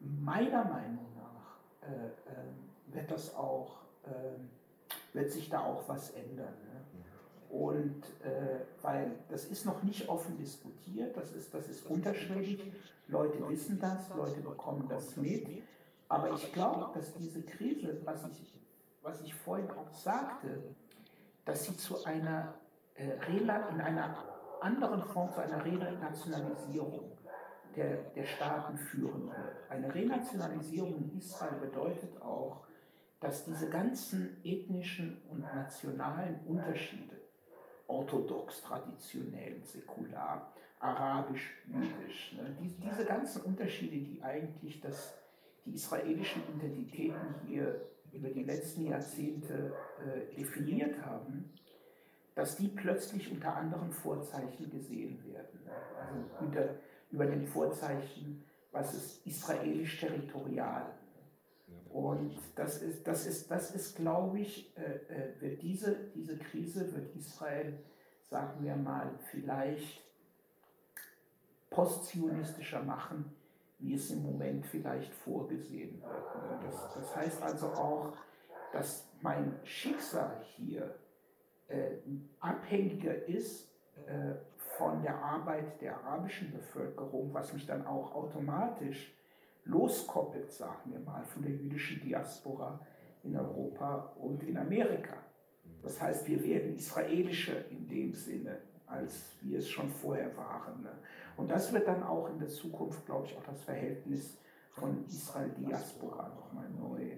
[0.00, 6.52] meiner Meinung nach äh, äh wird das auch, äh, wird sich da auch was ändern.
[6.66, 6.82] Ne?
[7.48, 12.60] Und äh, weil das ist noch nicht offen diskutiert, das ist, das ist unterschwellig,
[13.08, 15.46] Leute wissen das, Leute bekommen das mit.
[16.08, 18.61] Aber ich glaube, dass diese Krise, was ich,
[19.02, 20.62] was ich vorhin auch sagte,
[21.44, 22.54] dass sie zu einer
[22.94, 24.16] äh, in einer
[24.60, 27.16] anderen Form zu einer Renationalisierung
[27.74, 29.70] der, der Staaten führen wird.
[29.70, 32.66] Eine Renationalisierung in Israel bedeutet auch,
[33.20, 37.16] dass diese ganzen ethnischen und nationalen Unterschiede,
[37.86, 45.14] orthodox, traditionell, säkular, arabisch, jüdisch, ne, die, diese ganzen Unterschiede, die eigentlich das,
[45.64, 47.80] die israelischen Identitäten hier
[48.12, 51.50] über die letzten Jahrzehnte äh, definiert haben,
[52.34, 55.60] dass die plötzlich unter anderen Vorzeichen gesehen werden.
[55.98, 56.74] Also unter,
[57.10, 60.86] über den Vorzeichen, was ist israelisch-territorial.
[61.90, 66.94] Und das ist, das ist, das ist glaube ich, äh, äh, wird diese, diese Krise
[66.94, 67.78] wird Israel,
[68.22, 70.02] sagen wir mal, vielleicht
[71.68, 73.30] postzionistischer machen,
[73.82, 76.64] wie es im Moment vielleicht vorgesehen wird.
[76.64, 78.12] Das, das heißt also auch,
[78.72, 80.94] dass mein Schicksal hier
[81.68, 81.96] äh,
[82.40, 83.70] abhängiger ist
[84.06, 84.34] äh,
[84.78, 89.14] von der Arbeit der arabischen Bevölkerung, was mich dann auch automatisch
[89.64, 92.80] loskoppelt, sagen wir mal, von der jüdischen Diaspora
[93.22, 95.16] in Europa und in Amerika.
[95.82, 98.58] Das heißt, wir werden israelischer in dem Sinne,
[98.92, 100.82] als wir es schon vorher waren.
[100.82, 100.92] Ne?
[101.36, 104.38] Und das wird dann auch in der Zukunft, glaube ich, auch das Verhältnis
[104.70, 107.16] von Israel-Diaspora nochmal neu äh,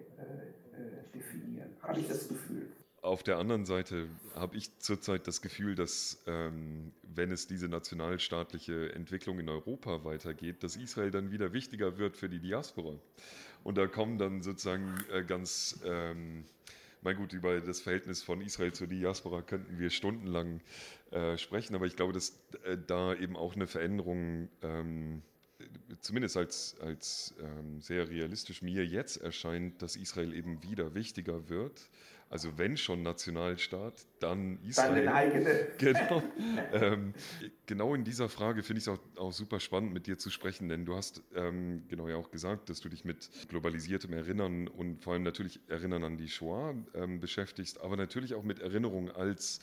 [0.76, 1.70] äh, definieren.
[1.82, 2.72] Habe ich das Gefühl.
[3.02, 8.94] Auf der anderen Seite habe ich zurzeit das Gefühl, dass ähm, wenn es diese nationalstaatliche
[8.94, 12.98] Entwicklung in Europa weitergeht, dass Israel dann wieder wichtiger wird für die Diaspora.
[13.62, 16.44] Und da kommen dann sozusagen äh, ganz, ähm,
[17.02, 20.62] mein gut, über das Verhältnis von Israel zur Diaspora könnten wir stundenlang
[21.14, 22.31] äh, sprechen, aber ich glaube, dass
[22.64, 25.22] äh, da eben auch eine Veränderung ähm,
[26.00, 31.88] zumindest als, als ähm, sehr realistisch mir jetzt erscheint, dass Israel eben wieder wichtiger wird
[32.35, 35.05] also wenn schon Nationalstaat, dann Israel.
[35.05, 35.68] Dann eigene.
[35.79, 36.22] Genau.
[36.72, 37.14] ähm,
[37.66, 40.68] genau in dieser Frage finde ich es auch, auch, super spannend, mit dir zu sprechen,
[40.68, 45.03] denn du hast ähm, genau ja auch gesagt, dass du dich mit globalisiertem Erinnern und
[45.03, 49.61] vor allem natürlich Erinnern an die Shoah ähm, beschäftigst, aber natürlich auch mit Erinnerung als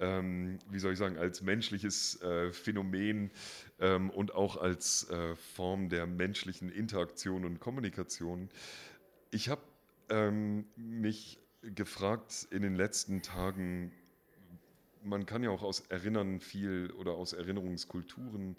[0.00, 3.30] ähm, wie soll ich sagen, als menschliches äh, Phänomen
[3.80, 8.48] ähm, und auch als äh, Form der menschlichen Interaktion und Kommunikation.
[9.30, 9.62] Ich habe
[10.08, 13.92] ähm, mich gefragt in den letzten Tagen,
[15.02, 18.56] man kann ja auch aus Erinnern viel oder aus Erinnerungskulturen,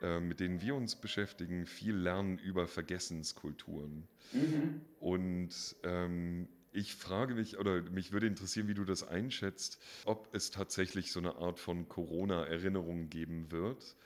[0.00, 4.08] äh, mit denen wir uns beschäftigen, viel lernen über Vergessenskulturen.
[4.32, 4.80] Mhm.
[5.00, 10.50] Und ähm, ich frage mich, oder mich würde interessieren, wie du das einschätzt, ob es
[10.50, 13.96] tatsächlich so eine Art von Corona-Erinnerung geben wird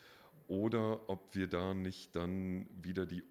[0.48, 3.22] oder ob wir da nicht dann wieder die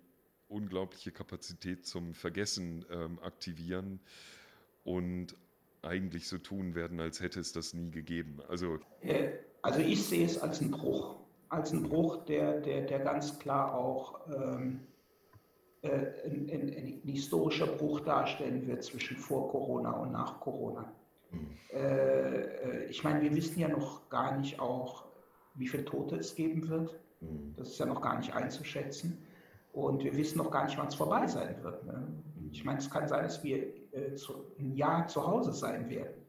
[0.48, 4.00] unglaubliche Kapazität zum Vergessen ähm, aktivieren
[4.84, 5.36] und
[5.82, 8.40] eigentlich so tun werden, als hätte es das nie gegeben.
[8.48, 11.18] Also, äh, also ich sehe es als einen Bruch,
[11.50, 14.95] als einen Bruch, der, der, der ganz klar auch ähm, äh,
[15.92, 20.86] ein, ein, ein, historischer Bruch darstellen wird zwischen vor Corona und nach Corona.
[21.32, 21.48] Mhm.
[21.74, 25.06] Äh, ich meine, wir wissen ja noch gar nicht auch,
[25.56, 26.96] wie viele Tote es geben wird.
[27.22, 27.56] Mhm.
[27.58, 29.18] Das ist ja noch gar nicht einzuschätzen.
[29.74, 31.86] Und wir wissen noch gar nicht, wann es vorbei sein wird.
[31.86, 32.08] Ne?
[32.52, 33.58] Ich meine, es kann sein, dass wir
[33.92, 36.25] äh, zu, ein Jahr zu Hause sein werden.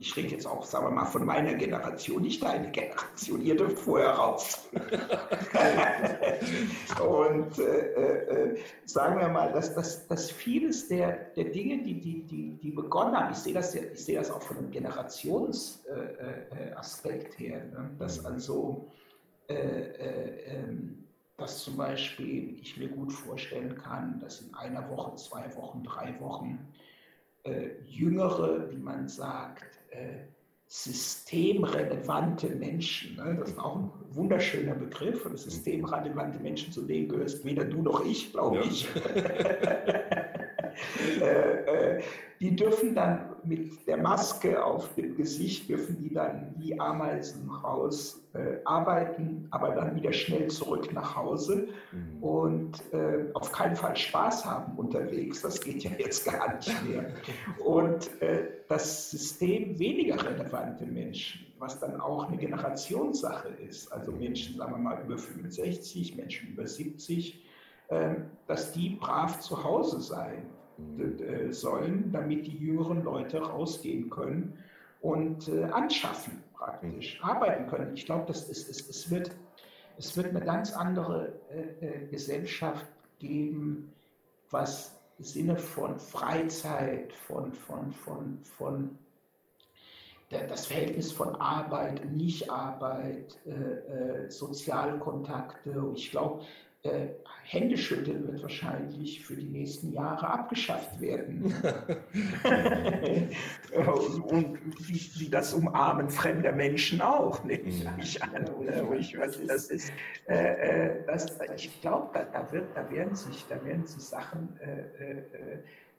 [0.00, 3.42] Ich rede jetzt auch, sagen wir mal, von meiner Generation, nicht deine Generation.
[3.42, 4.68] Ihr dürft vorher raus.
[7.02, 12.22] und äh, äh, sagen wir mal, dass, dass, dass vieles der, der Dinge, die, die,
[12.22, 17.44] die, die begonnen haben, ich sehe das, ich sehe das auch von einem Generationsaspekt äh,
[17.44, 17.90] äh, her, ne?
[17.98, 18.92] dass also
[19.48, 19.56] äh,
[20.46, 21.08] ähm,
[21.38, 26.18] dass zum Beispiel ich mir gut vorstellen kann, dass in einer Woche, zwei Wochen, drei
[26.20, 26.58] Wochen
[27.44, 29.77] äh, jüngere, wie man sagt, äh,
[30.68, 33.36] systemrelevante Menschen, ne?
[33.40, 38.04] das ist auch ein wunderschöner Begriff, und systemrelevante Menschen, zu denen gehörst weder du noch
[38.04, 38.62] ich, glaube ja.
[38.64, 38.88] ich.
[41.20, 42.02] Äh, äh,
[42.40, 48.22] die dürfen dann mit der Maske auf dem Gesicht, dürfen die dann wie Ameisen raus
[48.34, 52.22] äh, arbeiten, aber dann wieder schnell zurück nach Hause mhm.
[52.22, 55.42] und äh, auf keinen Fall Spaß haben unterwegs.
[55.42, 57.12] Das geht ja jetzt gar nicht mehr.
[57.64, 64.56] Und äh, das System weniger relevante Menschen, was dann auch eine Generationssache ist, also Menschen,
[64.56, 67.44] sagen wir mal, über 65, Menschen über 70,
[67.88, 68.14] äh,
[68.46, 70.46] dass die brav zu Hause sein
[71.50, 74.58] sollen, damit die jüngeren Leute rausgehen können
[75.00, 77.94] und äh, anschaffen praktisch, arbeiten können.
[77.94, 79.30] Ich glaube, es, es, es, wird,
[79.96, 82.86] es wird eine ganz andere äh, äh, Gesellschaft
[83.18, 83.92] geben,
[84.50, 88.98] was im Sinne von Freizeit, von, von, von, von
[90.30, 95.80] das Verhältnis von Arbeit, Nicht-Arbeit, äh, äh, Sozialkontakte.
[95.80, 96.44] Und ich glaube,
[96.92, 97.08] äh,
[97.50, 101.44] Händeschütteln wird wahrscheinlich für die nächsten Jahre abgeschafft werden.
[104.28, 108.46] und wie, wie, das Umarmen fremder Menschen auch, nehme ich an.
[108.50, 108.92] Oder?
[108.98, 109.90] Ich, weiß, das ist,
[110.28, 115.12] äh, äh das, ich glaube, da, da, da, werden sich, da werden sich Sachen, äh,
[115.12, 115.22] äh,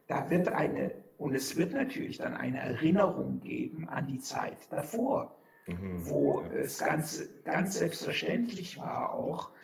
[0.06, 5.36] da wird eine, und es wird natürlich dann eine Erinnerung geben an die Zeit davor,
[5.66, 6.08] mhm.
[6.08, 9.59] wo es ganz, ganz selbstverständlich war auch, äh,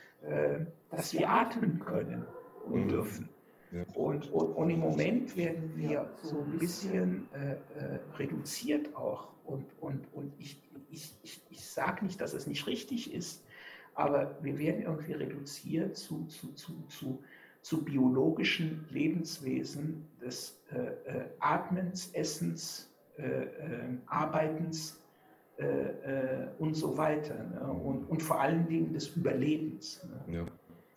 [0.89, 2.25] dass wir atmen können
[2.65, 2.89] und mhm.
[2.89, 3.29] dürfen.
[3.71, 3.83] Ja.
[3.93, 9.27] Und, und, und, im Moment werden wir so ein bisschen äh, äh, reduziert auch.
[9.43, 13.43] Und, und, und ich, ich, ich, ich sage nicht, dass es nicht richtig ist,
[13.93, 17.23] aber wir werden irgendwie reduziert zu, zu, zu, zu,
[17.61, 23.47] zu biologischen Lebenswesen des äh, äh Atmens, Essens, äh,
[24.05, 25.01] Arbeitens
[25.57, 27.35] äh, äh, und so weiter.
[27.35, 27.71] Ne?
[27.71, 30.05] Und, und vor allen Dingen des Überlebens.
[30.27, 30.37] Ne?
[30.37, 30.45] Ja.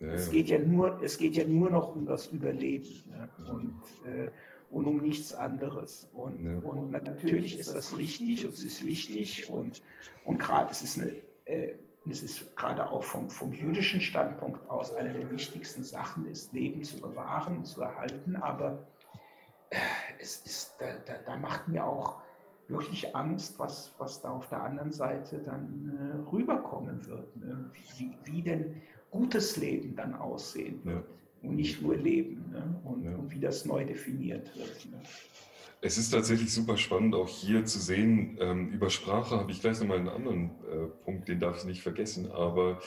[0.01, 3.29] Ja, es, geht ja nur, es geht ja nur noch um das Überleben ne?
[3.51, 4.29] und, äh,
[4.69, 6.09] und um nichts anderes.
[6.13, 9.81] Und, und, natürlich ist das richtig und es ist wichtig und,
[10.23, 11.11] und gerade es ist eine,
[11.45, 11.73] äh,
[12.09, 16.83] es ist gerade auch vom, vom jüdischen Standpunkt aus eine der wichtigsten Sachen ist, Leben
[16.83, 18.37] zu bewahren zu erhalten.
[18.37, 18.87] Aber
[20.19, 22.21] es ist, da, da, da macht mir auch
[22.69, 27.35] wirklich Angst, was, was da auf der anderen Seite dann äh, rüberkommen wird.
[27.37, 27.69] Ne?
[27.97, 31.05] Wie, wie denn gutes Leben dann aussehen wird
[31.41, 31.49] ja.
[31.49, 32.79] und nicht nur Leben ne?
[32.83, 33.15] und, ja.
[33.15, 34.91] und, wie das neu definiert wird.
[34.91, 35.01] Ne?
[35.81, 38.37] Es ist tatsächlich super spannend, auch hier zu sehen.
[38.39, 41.81] Ähm, über Sprache habe ich gleich nochmal einen anderen äh, Punkt, den darf ich nicht
[41.81, 42.79] vergessen, aber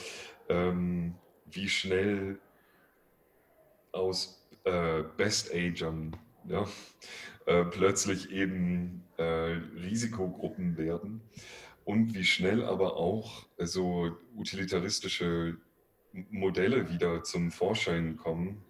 [0.48, 1.14] ähm,
[1.50, 2.38] wie schnell
[3.92, 6.16] aus äh, Best-Agern
[6.48, 6.66] ja,
[7.46, 11.22] äh, plötzlich eben äh, Risikogruppen werden
[11.84, 15.56] und wie schnell aber auch so utilitaristische
[16.12, 18.62] Modelle wieder zum Vorschein kommen.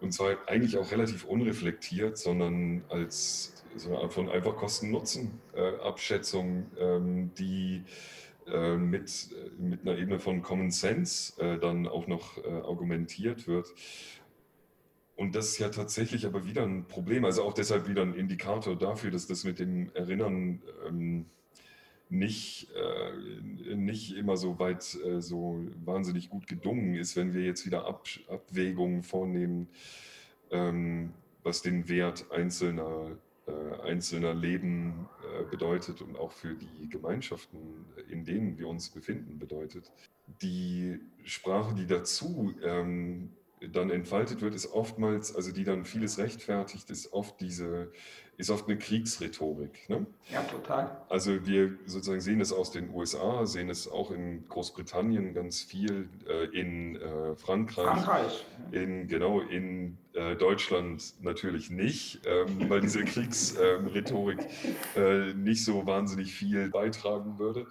[0.00, 7.82] Und zwar eigentlich auch relativ unreflektiert, sondern als so von einfach Kosten-Nutzen-Abschätzung, äh, ähm, die
[8.46, 13.66] äh, mit, mit einer Ebene von Common Sense äh, dann auch noch äh, argumentiert wird.
[15.18, 18.78] Und das ist ja tatsächlich aber wieder ein Problem, also auch deshalb wieder ein Indikator
[18.78, 21.26] dafür, dass das mit dem Erinnern ähm,
[22.08, 27.66] nicht, äh, nicht immer so weit, äh, so wahnsinnig gut gedungen ist, wenn wir jetzt
[27.66, 29.66] wieder Ab Abwägungen vornehmen,
[30.52, 37.58] ähm, was den Wert einzelner, äh, einzelner Leben äh, bedeutet und auch für die Gemeinschaften,
[38.08, 39.90] in denen wir uns befinden, bedeutet.
[40.42, 43.32] Die Sprache, die dazu ähm,
[43.72, 47.90] dann entfaltet wird, ist oftmals, also die dann vieles rechtfertigt, ist oft diese,
[48.36, 49.88] ist oft eine Kriegsrhetorik.
[49.88, 50.06] Ne?
[50.32, 51.02] Ja, total.
[51.08, 56.08] Also wir sozusagen sehen es aus den USA, sehen es auch in Großbritannien ganz viel,
[56.28, 58.46] äh, in äh, Frankreich, Frankreich.
[58.70, 64.38] in genau in äh, Deutschland natürlich nicht, ähm, weil diese Kriegsrhetorik
[64.96, 67.66] äh, nicht so wahnsinnig viel beitragen würde.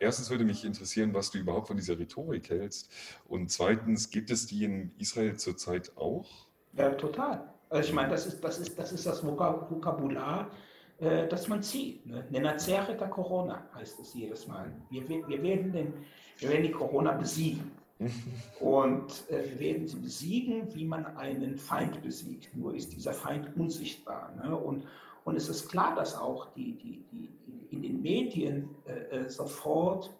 [0.00, 2.90] Erstens würde mich interessieren, was du überhaupt von dieser Rhetorik hältst.
[3.26, 6.26] Und zweitens, gibt es die in Israel zurzeit auch?
[6.74, 7.48] Ja, total.
[7.68, 10.50] Also ich meine, das ist das, ist, das, ist das Vokabular,
[10.98, 12.06] äh, das man zieht.
[12.06, 12.24] Ne?
[12.30, 14.72] Nenazereta Corona heißt es jedes Mal.
[14.90, 15.94] Wir, wir, werden den,
[16.38, 17.72] wir werden die Corona besiegen.
[18.60, 22.54] Und äh, wir werden sie besiegen, wie man einen Feind besiegt.
[22.54, 24.32] Nur ist dieser Feind unsichtbar.
[24.36, 24.54] Ne?
[24.54, 24.86] Und,
[25.24, 27.28] und es ist klar, dass auch die, die, die,
[27.70, 30.12] in den Medien äh, äh, sofort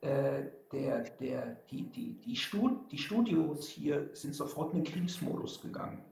[0.00, 5.60] äh, der, der, die, die, die, Stud die Studios hier sind sofort in den Kriegsmodus
[5.60, 6.02] gegangen.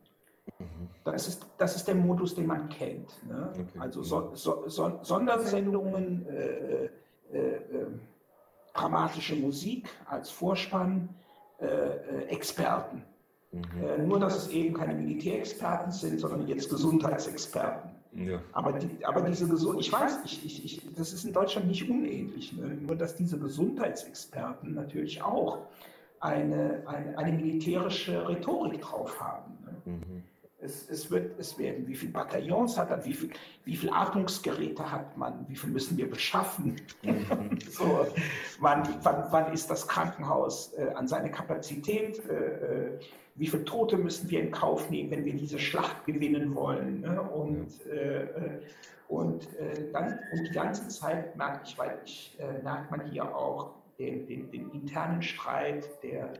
[0.59, 0.88] Mhm.
[1.05, 3.11] Das ist, das ist der Modus, den man kennt.
[3.26, 3.51] Ne?
[3.53, 3.79] Okay.
[3.79, 6.91] Also so, so, so, Sondersendungen, äh,
[7.33, 7.87] äh, äh,
[8.74, 11.09] dramatische Musik als Vorspann,
[12.29, 13.03] Experten.
[13.51, 14.07] Mhm.
[14.07, 17.88] nur, dass es eben keine Militärexperten sind, sondern jetzt Gesundheitsexperten.
[18.15, 18.41] Ja.
[18.53, 21.89] Aber, die, aber diese Gesundheit, ich weiß, ich, ich, ich, das ist in Deutschland nicht
[21.89, 22.69] unähnlich, ne?
[22.69, 25.67] nur dass diese Gesundheitsexperten natürlich auch
[26.21, 29.59] eine, eine, eine militärische Rhetorik drauf haben.
[29.65, 29.93] Ne?
[29.93, 30.23] Mhm.
[30.61, 33.33] Es, es, wird, es werden, wie viele Bataillons hat man, wie viele
[33.65, 37.59] wie viel Atmungsgeräte hat man, wie viel müssen wir beschaffen, mhm.
[37.71, 38.07] so,
[38.59, 43.01] wann, wann, wann ist das Krankenhaus äh, an seine Kapazität, äh, äh,
[43.37, 47.03] wie viele Tote müssen wir in Kauf nehmen, wenn wir diese Schlacht gewinnen wollen.
[47.03, 47.23] Ne?
[47.23, 48.61] Und, äh, äh
[49.07, 53.71] und, äh, dann, und die ganze Zeit merke ich, weil ich, merkt man hier auch
[53.99, 56.35] den, den, den internen Streit der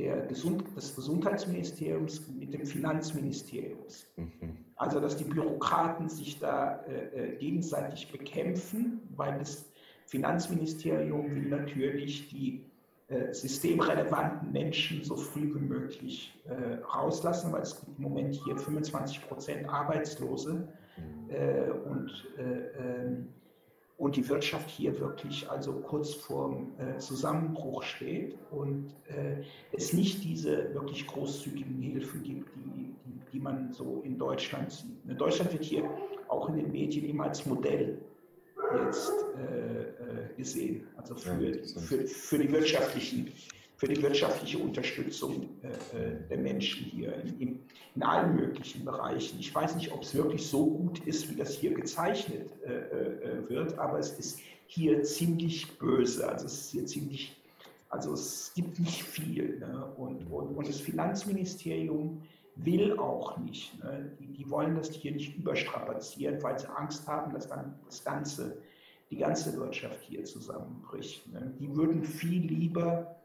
[0.00, 4.06] der Gesund des Gesundheitsministeriums mit dem Finanzministeriums.
[4.16, 4.56] Mhm.
[4.76, 9.70] Also dass die Bürokraten sich da äh, äh, gegenseitig bekämpfen, weil das
[10.06, 12.64] Finanzministerium will natürlich die
[13.08, 18.56] äh, systemrelevanten Menschen so früh wie möglich äh, rauslassen, weil es gibt im Moment hier
[18.56, 20.68] 25 Prozent Arbeitslose.
[20.96, 21.30] Mhm.
[21.30, 22.42] Äh, und äh,
[22.78, 23.28] ähm,
[24.00, 29.42] und die Wirtschaft hier wirklich also kurz vorm äh, Zusammenbruch steht und äh,
[29.72, 35.04] es nicht diese wirklich großzügigen Hilfen gibt, die, die, die, man so in Deutschland sieht.
[35.06, 35.84] In Deutschland wird hier
[36.28, 37.98] auch in den Medien immer als Modell
[38.86, 43.30] jetzt äh, äh gesehen, also für, für, für die wirtschaftlichen
[43.80, 47.58] für die wirtschaftliche Unterstützung äh, äh, der Menschen hier in,
[47.94, 49.40] in, allen möglichen Bereichen.
[49.40, 53.48] Ich weiß nicht, ob es wirklich so gut ist, wie das hier gezeichnet äh, äh,
[53.48, 56.28] wird, aber es ist hier ziemlich böse.
[56.28, 57.34] Also es ist hier ziemlich,
[57.88, 59.58] also es gibt nicht viel.
[59.58, 59.86] Ne?
[59.96, 62.20] Und, und, und das Finanzministerium
[62.56, 63.82] will auch nicht.
[63.82, 64.12] Ne?
[64.20, 68.58] Die, die wollen das hier nicht überstrapazieren, weil sie Angst haben, dass dann das ganze,
[69.10, 71.32] die ganze Wirtschaft hier zusammenbricht.
[71.32, 71.54] Ne?
[71.58, 73.16] Die würden viel lieber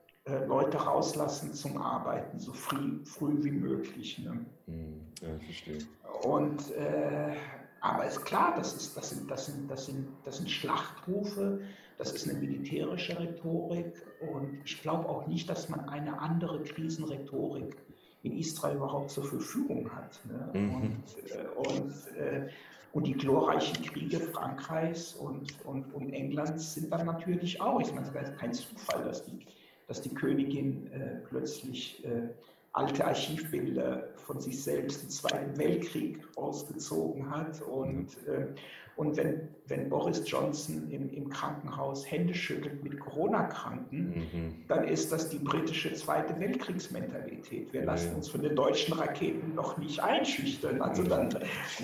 [0.48, 4.18] Leute rauslassen zum Arbeiten, so früh, früh wie möglich.
[4.20, 4.46] Ne?
[4.66, 5.78] Hm, ja, verstehe.
[6.24, 7.36] Und, äh,
[7.82, 11.62] aber ist klar, das, ist, das, sind, das, sind, das, sind, das sind Schlachtrufe,
[12.00, 17.78] das ist eine militärische Rhetorik und ich glaube auch nicht, dass man eine andere Krisenrhetorik
[18.24, 20.20] in Israel überhaupt zur Verfügung hat.
[20.26, 20.60] Ne?
[20.60, 20.74] Mhm.
[20.74, 22.50] Und, äh, und, äh,
[22.94, 27.80] und die glorreichen Kriege Frankreichs und, und, und Englands sind dann natürlich auch.
[27.80, 29.46] Ich meine, es ist kein Zufall, dass die
[29.88, 32.30] dass die Königin äh, plötzlich äh,
[32.74, 37.62] alte Archivbilder von sich selbst im Zweiten Weltkrieg ausgezogen hat.
[37.62, 38.48] Und, äh,
[38.96, 44.56] und wenn, wenn Boris Johnson im, im Krankenhaus Hände schüttelt mit Corona-Kranken, mhm.
[44.68, 47.74] dann ist das die britische Zweite Weltkriegsmentalität.
[47.74, 50.82] Wir lassen uns von den deutschen Raketen noch nicht einschüchtern.
[50.82, 51.30] Also dann,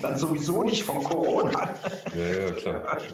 [0.00, 1.74] dann sowieso nicht von Corona.
[2.16, 2.98] Ja, ja, klar.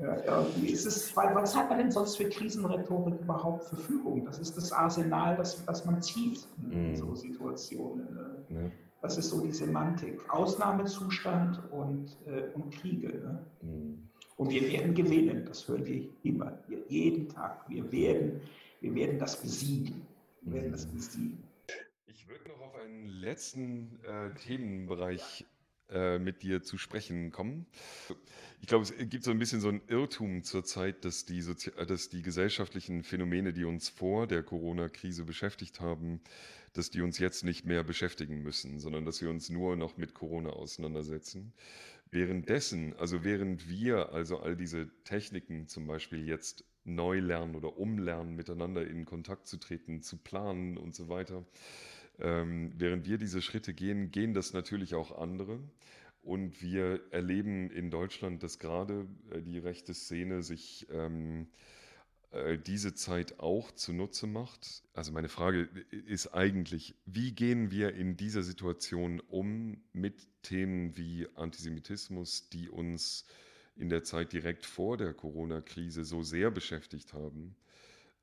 [0.00, 4.24] Ja, irgendwie ist es, weil was hat man denn sonst für Krisenrhetorik überhaupt zur Verfügung?
[4.24, 6.96] Das ist das Arsenal, das, das man zieht in mm.
[6.96, 8.08] so Situationen.
[8.48, 8.72] Ne?
[9.02, 10.20] Das ist so die Semantik.
[10.28, 13.08] Ausnahmezustand und, äh, und Kriege.
[13.08, 13.46] Ne?
[13.62, 14.10] Mm.
[14.36, 17.68] Und wir werden gewinnen, das hören wir immer, jeden Tag.
[17.68, 18.40] Wir werden,
[18.80, 20.02] wir werden das besiegen.
[20.42, 21.42] Wir werden das besiegen.
[22.06, 25.46] Ich würde noch auf einen letzten äh, Themenbereich
[26.20, 27.66] mit dir zu sprechen kommen.
[28.60, 32.10] Ich glaube, es gibt so ein bisschen so ein Irrtum zurzeit, dass die, Sozi dass
[32.10, 36.20] die gesellschaftlichen Phänomene, die uns vor der Corona-Krise beschäftigt haben,
[36.74, 40.14] dass die uns jetzt nicht mehr beschäftigen müssen, sondern dass wir uns nur noch mit
[40.14, 41.52] Corona auseinandersetzen.
[42.10, 48.34] Währenddessen, also während wir also all diese Techniken zum Beispiel jetzt neu lernen oder umlernen,
[48.34, 51.44] miteinander in Kontakt zu treten, zu planen und so weiter,
[52.20, 55.60] ähm, während wir diese Schritte gehen, gehen das natürlich auch andere.
[56.22, 61.48] Und wir erleben in Deutschland, dass gerade äh, die rechte Szene sich ähm,
[62.32, 64.84] äh, diese Zeit auch zunutze macht.
[64.92, 71.26] Also meine Frage ist eigentlich, wie gehen wir in dieser Situation um mit Themen wie
[71.34, 73.26] Antisemitismus, die uns
[73.76, 77.56] in der Zeit direkt vor der Corona-Krise so sehr beschäftigt haben?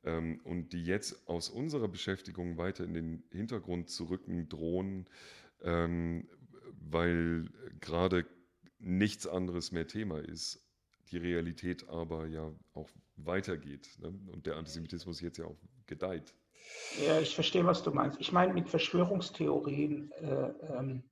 [0.07, 5.05] Ähm, und die jetzt aus unserer Beschäftigung weiter in den Hintergrund zu rücken drohen,
[5.61, 6.27] ähm,
[6.89, 7.49] weil
[7.81, 8.25] gerade
[8.79, 10.63] nichts anderes mehr Thema ist,
[11.11, 14.13] die Realität aber ja auch weitergeht ne?
[14.31, 16.33] und der Antisemitismus jetzt ja auch gedeiht.
[17.05, 18.19] Ja, ich verstehe, was du meinst.
[18.19, 21.03] Ich meine, mit Verschwörungstheorien äh, ähm,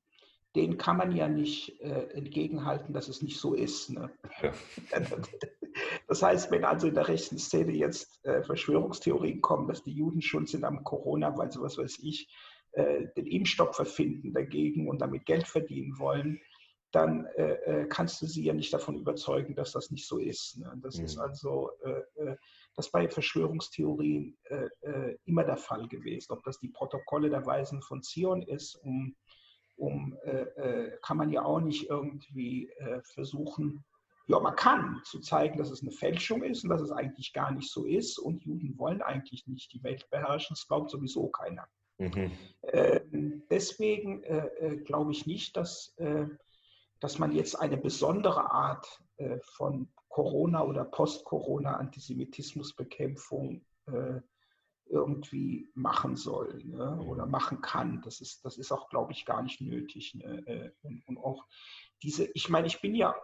[0.56, 3.90] denen kann man ja nicht äh, entgegenhalten, dass es nicht so ist.
[3.90, 4.10] Ne?
[4.42, 4.54] Ja.
[6.08, 10.22] Das heißt, wenn also in der rechten Szene jetzt äh, Verschwörungstheorien kommen, dass die Juden
[10.22, 12.30] schuld sind am Corona, weil sie, was weiß ich,
[12.74, 16.40] äh, den Impfstoff erfinden dagegen und damit Geld verdienen wollen,
[16.92, 20.58] dann äh, äh, kannst du sie ja nicht davon überzeugen, dass das nicht so ist.
[20.60, 20.72] Ne?
[20.82, 21.06] Das mhm.
[21.06, 22.38] ist also äh, äh,
[22.76, 24.38] das bei Verschwörungstheorien
[25.24, 26.34] immer der Fall gewesen.
[26.34, 29.16] Ob das die Protokolle der Weisen von Zion ist, um
[29.78, 33.84] um, äh, äh, kann man ja auch nicht irgendwie äh, versuchen,
[34.28, 37.52] ja, man kann zu zeigen, dass es eine Fälschung ist und dass es eigentlich gar
[37.52, 41.68] nicht so ist und Juden wollen eigentlich nicht die Welt beherrschen, das glaubt sowieso keiner.
[41.98, 42.32] Mhm.
[42.62, 43.02] Äh,
[43.50, 46.26] deswegen äh, äh, glaube ich nicht, dass, äh,
[47.00, 54.22] dass man jetzt eine besondere Art äh, von Corona- oder Post-Corona-Antisemitismusbekämpfung äh,
[54.88, 57.02] irgendwie machen soll ne?
[57.02, 58.04] oder machen kann.
[58.04, 60.14] Das ist, das ist auch, glaube ich, gar nicht nötig.
[60.16, 60.74] Ne?
[60.84, 61.44] Und, und, auch
[62.04, 63.16] diese, ich meine, ich bin ja,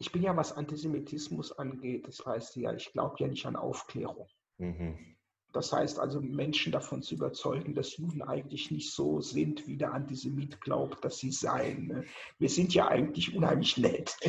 [0.00, 4.26] ich bin ja, was Antisemitismus angeht, das heißt ja, ich glaube ja nicht an Aufklärung.
[4.56, 5.16] Mhm.
[5.52, 9.92] Das heißt also, Menschen davon zu überzeugen, dass Juden eigentlich nicht so sind, wie der
[9.92, 11.88] Antisemit glaubt, dass sie seien.
[11.88, 12.04] Ne?
[12.38, 14.16] Wir sind ja eigentlich unheimlich nett.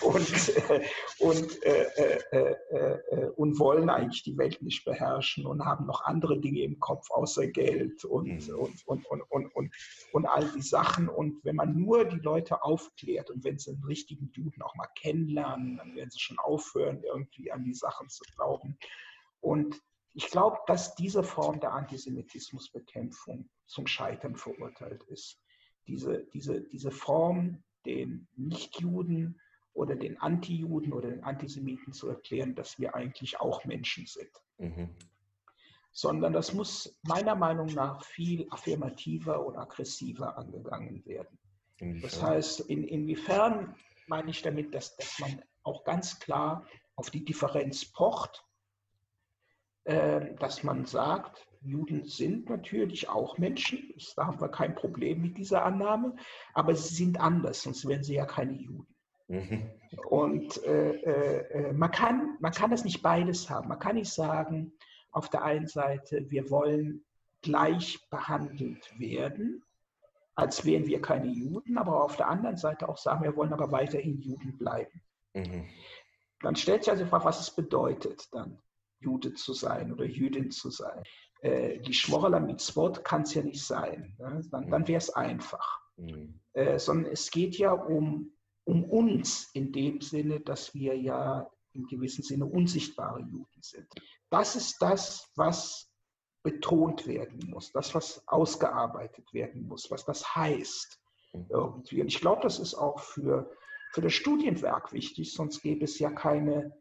[0.00, 0.80] und, äh,
[1.18, 1.86] und, äh,
[2.30, 6.78] äh, äh, und wollen eigentlich die Welt nicht beherrschen und haben noch andere Dinge im
[6.78, 8.54] Kopf außer Geld und, mhm.
[8.54, 9.72] und, und, und, und, und,
[10.12, 11.08] und all die Sachen.
[11.08, 14.88] Und wenn man nur die Leute aufklärt und wenn sie einen richtigen Juden auch mal
[14.94, 18.78] kennenlernen, dann werden sie schon aufhören, irgendwie an die Sachen zu glauben.
[19.40, 19.80] Und
[20.16, 25.38] ich glaube, dass diese Form der Antisemitismusbekämpfung zum Scheitern verurteilt ist.
[25.86, 29.40] Diese, diese, diese Form, den Nichtjuden
[29.74, 34.30] oder den Antijuden oder den Antisemiten zu erklären, dass wir eigentlich auch Menschen sind.
[34.56, 34.88] Mhm.
[35.92, 41.38] Sondern das muss meiner Meinung nach viel affirmativer und aggressiver angegangen werden.
[41.78, 42.10] Inwiefern?
[42.10, 43.76] Das heißt, in, inwiefern
[44.06, 48.45] meine ich damit, dass, dass man auch ganz klar auf die Differenz pocht
[49.86, 55.64] dass man sagt, Juden sind natürlich auch Menschen, da haben wir kein Problem mit dieser
[55.64, 56.16] Annahme,
[56.54, 58.96] aber sie sind anders, sonst wären sie ja keine Juden.
[59.28, 59.70] Mhm.
[60.08, 63.68] Und äh, äh, äh, man, kann, man kann das nicht beides haben.
[63.68, 64.72] Man kann nicht sagen,
[65.10, 67.04] auf der einen Seite, wir wollen
[67.42, 69.62] gleich behandelt werden,
[70.34, 73.72] als wären wir keine Juden, aber auf der anderen Seite auch sagen, wir wollen aber
[73.72, 75.02] weiterhin Juden bleiben.
[75.34, 75.66] Mhm.
[76.42, 78.60] Dann stellt sich also die Frage, was es bedeutet dann.
[79.00, 81.02] Jude zu sein oder Jüdin zu sein.
[81.40, 84.16] Äh, die Schmorala Mitzvot kann es ja nicht sein.
[84.18, 84.42] Ne?
[84.50, 85.80] Dann, dann wäre es einfach.
[85.96, 86.40] Mhm.
[86.52, 88.32] Äh, sondern es geht ja um,
[88.64, 93.86] um uns in dem Sinne, dass wir ja im gewissen Sinne unsichtbare Juden sind.
[94.30, 95.90] Das ist das, was
[96.42, 101.00] betont werden muss, das, was ausgearbeitet werden muss, was das heißt
[101.32, 101.46] mhm.
[101.50, 102.00] irgendwie.
[102.00, 103.50] Und ich glaube, das ist auch für,
[103.92, 106.72] für das Studienwerk wichtig, sonst gäbe es ja keine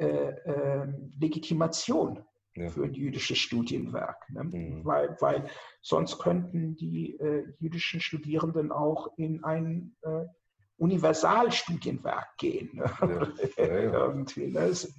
[0.00, 2.24] äh, ähm, Legitimation
[2.54, 2.70] ja.
[2.70, 4.28] für ein jüdisches Studienwerk.
[4.30, 4.44] Ne?
[4.44, 4.84] Mhm.
[4.84, 5.48] Weil, weil
[5.82, 10.24] sonst könnten die äh, jüdischen Studierenden auch in ein äh,
[10.78, 12.70] Universalstudienwerk gehen.
[12.72, 13.34] Ne?
[13.58, 13.66] Ja.
[13.66, 14.58] Ja, ne?
[14.60, 14.98] es,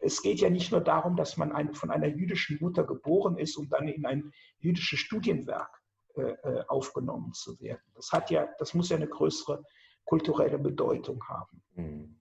[0.00, 3.56] es, geht ja nicht nur darum, dass man ein, von einer jüdischen Mutter geboren ist,
[3.56, 5.70] um dann in ein jüdisches Studienwerk
[6.16, 7.80] äh, äh, aufgenommen zu werden.
[7.94, 9.64] Das hat ja, das muss ja eine größere
[10.04, 11.62] kulturelle Bedeutung haben.
[11.74, 12.18] Mhm.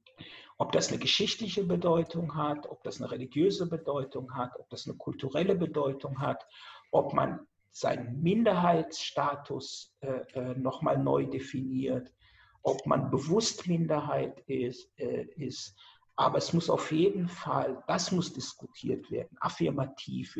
[0.61, 4.95] Ob das eine geschichtliche Bedeutung hat, ob das eine religiöse Bedeutung hat, ob das eine
[4.95, 6.45] kulturelle Bedeutung hat,
[6.91, 7.39] ob man
[7.71, 12.13] seinen Minderheitsstatus äh, äh, nochmal neu definiert,
[12.61, 15.75] ob man bewusst Minderheit ist, äh, ist.
[16.15, 20.37] Aber es muss auf jeden Fall, das muss diskutiert werden, affirmativ.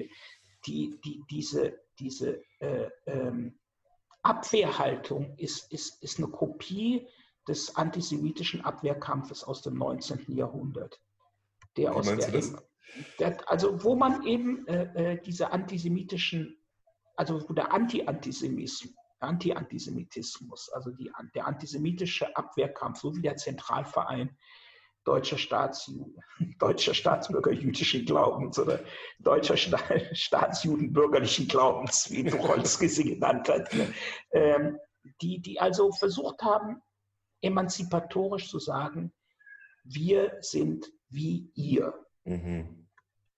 [0.68, 3.58] Die, die, diese diese äh, ähm,
[4.22, 7.08] Abwehrhaltung ist, ist, ist eine Kopie
[7.48, 10.36] des antisemitischen Abwehrkampfes aus dem 19.
[10.36, 11.02] Jahrhundert.
[11.78, 12.58] Der Wie aus der, eben,
[13.20, 16.58] der, also wo man eben äh, äh, diese antisemitischen,
[17.16, 24.36] also wo der Anti-Antisemitismus, Anti-Antisemitismus, also die, der antisemitische Abwehrkampf, so wie der Zentralverein
[25.04, 25.92] deutscher, Staats,
[26.60, 28.80] deutscher Staatsbürger jüdischen Glaubens oder
[29.20, 29.58] deutscher
[30.14, 33.94] Staatsjuden bürgerlichen Glaubens, wie Tucholsky sie genannt hat, ne?
[34.32, 34.78] ähm,
[35.22, 36.82] die, die also versucht haben,
[37.42, 39.12] emanzipatorisch zu sagen,
[39.84, 41.94] wir sind wie ihr.
[42.24, 42.88] Mhm.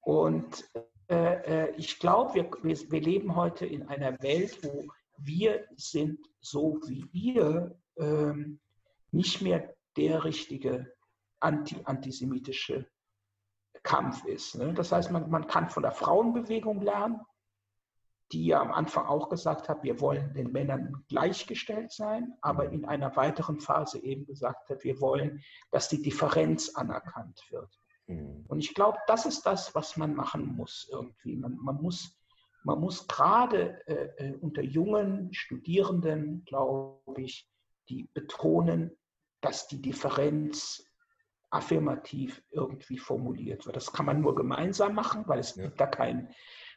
[0.02, 0.70] Und
[1.10, 4.86] äh, äh ich glaube, wir, wir, wir, leben heute in einer Welt, wo
[5.18, 8.60] wir sind so wie ihr ähm,
[9.12, 10.92] nicht mehr der richtige
[11.40, 12.88] anti-antisemitische
[13.84, 14.56] Kampf ist.
[14.56, 14.74] Ne?
[14.74, 17.22] Das heißt, man, man kann von der Frauenbewegung lernen,
[18.32, 22.86] die ja am Anfang auch gesagt hat, wir wollen den Männern gleichgestellt sein, aber in
[22.86, 27.80] einer weiteren Phase eben gesagt hat, wir wollen, dass die Differenz anerkannt wird.
[28.08, 28.46] Mhm.
[28.48, 31.36] Und ich glaube, das ist das, was man machen muss irgendwie.
[31.36, 32.18] Man, man muss,
[32.64, 37.50] man muss gerade äh, äh unter jungen Studierenden, glaube ich,
[37.90, 38.92] die betonen,
[39.42, 40.90] dass die Differenz
[41.50, 43.76] affirmativ irgendwie formuliert wird.
[43.76, 45.66] Das kann man nur gemeinsam machen, weil es ja.
[45.66, 46.34] gibt da keinen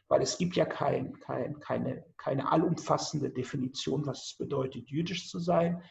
[0.07, 5.39] weil es gibt ja kein, kein, keine, keine allumfassende Definition, was es bedeutet, jüdisch zu
[5.39, 5.83] sein.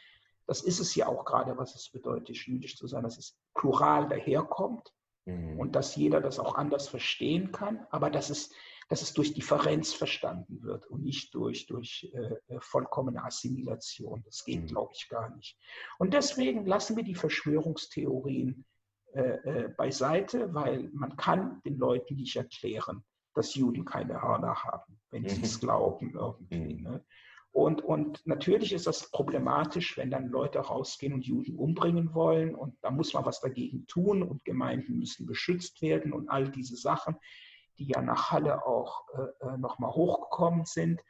[0.47, 4.07] Das ist es ja auch gerade, was es bedeutet, jüdisch zu sein, dass es plural
[4.07, 4.93] daherkommt
[5.25, 5.59] mhm.
[5.59, 8.51] und dass jeder das auch anders verstehen kann, aber dass es,
[8.89, 14.23] dass es durch Differenz verstanden wird und nicht durch, durch äh, äh vollkommene Assimilation.
[14.23, 14.67] Das geht, mhm.
[14.67, 15.57] glaube ich, gar nicht.
[15.99, 18.65] Und deswegen lassen wir die Verschwörungstheorien
[19.13, 23.03] äh, äh, beiseite, weil man kann den Leuten nicht erklären,
[23.37, 25.29] dass Juden keine Hörner haben, wenn mhm.
[25.29, 26.75] sie es glauben irgendwie.
[26.75, 26.83] Mhm.
[26.83, 27.05] Ne?
[27.51, 32.53] Und, und natürlich ist das problematisch, wenn dann Leute rausgehen und Juden umbringen wollen.
[32.53, 36.75] Und da muss man was dagegen tun und Gemeinden müssen geschützt werden und all diese
[36.75, 37.15] Sachen,
[37.79, 41.01] die ja nach Halle auch äh, äh nochmal hochgekommen sind.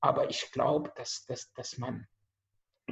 [0.00, 2.06] Aber ich glaube, dass, dass, dass man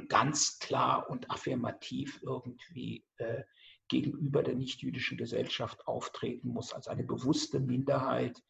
[0.07, 3.43] ganz klar und affirmativ irgendwie äh,
[3.87, 8.41] gegenüber der nichtjüdischen Gesellschaft auftreten muss, als eine bewusste Minderheit,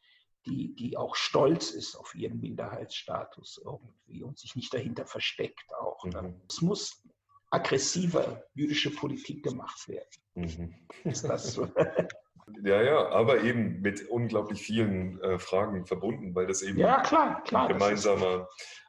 [0.49, 6.03] die, die auch stolz ist auf ihren Minderheitsstatus irgendwie und sich nicht dahinter versteckt auch.
[6.03, 6.35] Mhm.
[6.49, 7.03] Es muss
[7.51, 10.09] aggressiver jüdische Politik gemacht werden.
[10.35, 10.75] Mhm.
[11.03, 11.67] Ist das so?
[12.63, 17.43] Ja, ja, aber eben mit unglaublich vielen äh, Fragen verbunden, weil das eben ja, klar,
[17.43, 18.47] klar, ein gemeinsamer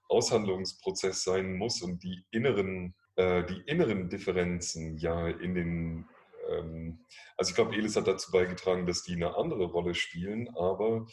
[0.08, 6.08] Aushandlungsprozess sein muss und die inneren, äh, die inneren Differenzen ja in den
[6.48, 7.04] ähm,
[7.36, 11.06] also ich glaube, Elis hat dazu beigetragen, dass die eine andere Rolle spielen, aber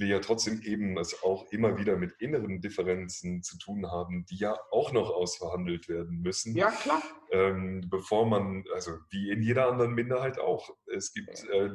[0.00, 4.36] wir ja trotzdem eben es auch immer wieder mit inneren Differenzen zu tun haben, die
[4.36, 6.56] ja auch noch ausverhandelt werden müssen.
[6.56, 7.02] Ja, klar.
[7.30, 10.70] Ähm, bevor man, also wie in jeder anderen Minderheit auch.
[10.92, 11.70] Es gibt äh,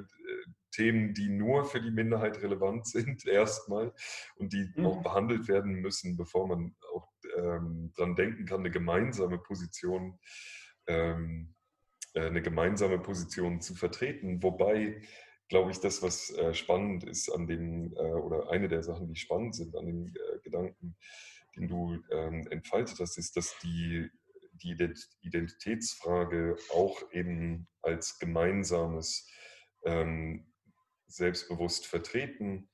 [0.72, 3.94] Themen, die nur für die Minderheit relevant sind, erstmal,
[4.36, 4.86] und die mhm.
[4.86, 7.08] auch behandelt werden müssen, bevor man auch
[7.38, 10.20] ähm, dran denken kann, eine gemeinsame Position
[10.88, 11.56] ähm,
[12.16, 14.42] äh, eine gemeinsame Position zu vertreten.
[14.42, 15.02] Wobei,
[15.48, 19.16] glaube ich, das, was äh, spannend ist an dem, äh, oder eine der Sachen, die
[19.16, 20.96] spannend sind an dem Gedanken,
[21.56, 24.10] den du ähm, entfaltet hast, ist, dass die,
[24.54, 24.78] die
[25.22, 29.30] Identitätsfrage auch eben als gemeinsames
[29.86, 30.52] ähm,
[31.08, 32.70] selbstbewusst vertreten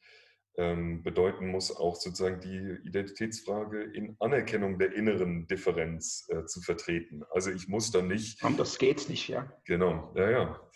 [0.57, 7.24] ähm, bedeuten muss, auch sozusagen die Identitätsfrage in Anerkennung der inneren Differenz äh, zu vertreten.
[7.32, 8.43] Also ich muss dann nicht.
[8.57, 9.51] das geht nicht, ja.
[9.65, 10.72] Genau, ja, ja.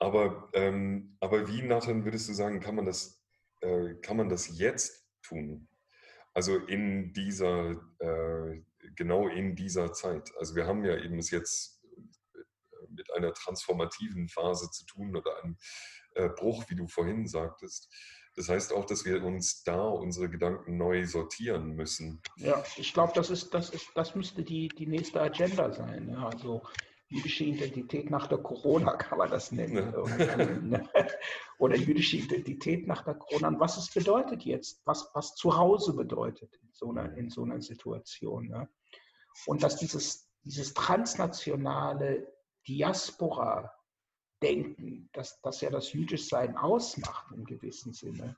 [0.00, 3.22] Aber, ähm, aber wie, Nathan, würdest du sagen, kann man das,
[3.60, 5.68] äh, kann man das jetzt tun?
[6.32, 8.62] Also in dieser, äh,
[8.96, 10.32] genau in dieser Zeit.
[10.38, 11.84] Also wir haben ja eben es jetzt
[12.34, 12.38] äh,
[12.88, 15.58] mit einer transformativen Phase zu tun oder einem
[16.14, 17.92] äh, Bruch, wie du vorhin sagtest.
[18.36, 22.22] Das heißt auch, dass wir uns da unsere Gedanken neu sortieren müssen.
[22.36, 26.08] Ja, ich glaube, das ist, das ist, das müsste die, die nächste Agenda sein.
[26.08, 26.62] Ja, also
[27.10, 29.92] jüdische Identität nach der Corona kann man das nennen.
[30.70, 30.80] Ja.
[31.58, 33.48] Oder jüdische Identität nach der Corona.
[33.48, 37.42] Und was es bedeutet jetzt, was, was zu Hause bedeutet in so einer, in so
[37.42, 38.48] einer Situation.
[38.48, 38.68] Ja.
[39.46, 42.32] Und dass dieses, dieses transnationale
[42.66, 43.72] Diaspora
[44.40, 48.36] denken, dass das ja das Jüdischsein ausmacht im gewissen Sinne,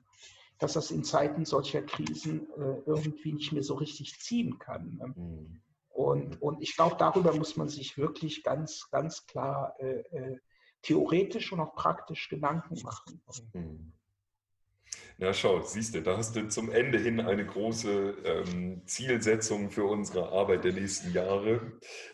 [0.57, 4.97] dass das in Zeiten solcher Krisen äh, irgendwie nicht mehr so richtig ziehen kann.
[4.97, 5.13] Ne?
[5.15, 5.61] Mhm.
[5.93, 10.37] Und, und ich glaube, darüber muss man sich wirklich ganz, ganz klar äh, äh,
[10.81, 13.21] theoretisch und auch praktisch Gedanken machen.
[13.53, 13.93] Mhm.
[15.19, 19.85] Na schau, siehst du, da hast du zum Ende hin eine große ähm, Zielsetzung für
[19.85, 21.73] unsere Arbeit der nächsten Jahre.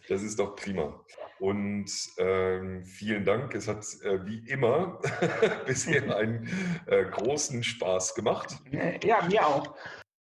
[0.10, 1.04] Das ist doch prima.
[1.40, 3.56] Und ähm, vielen Dank.
[3.56, 5.00] Es hat äh, wie immer
[5.66, 6.50] bisher einen
[6.88, 8.58] äh, großen Spaß gemacht.
[9.02, 9.74] Ja, mir auch.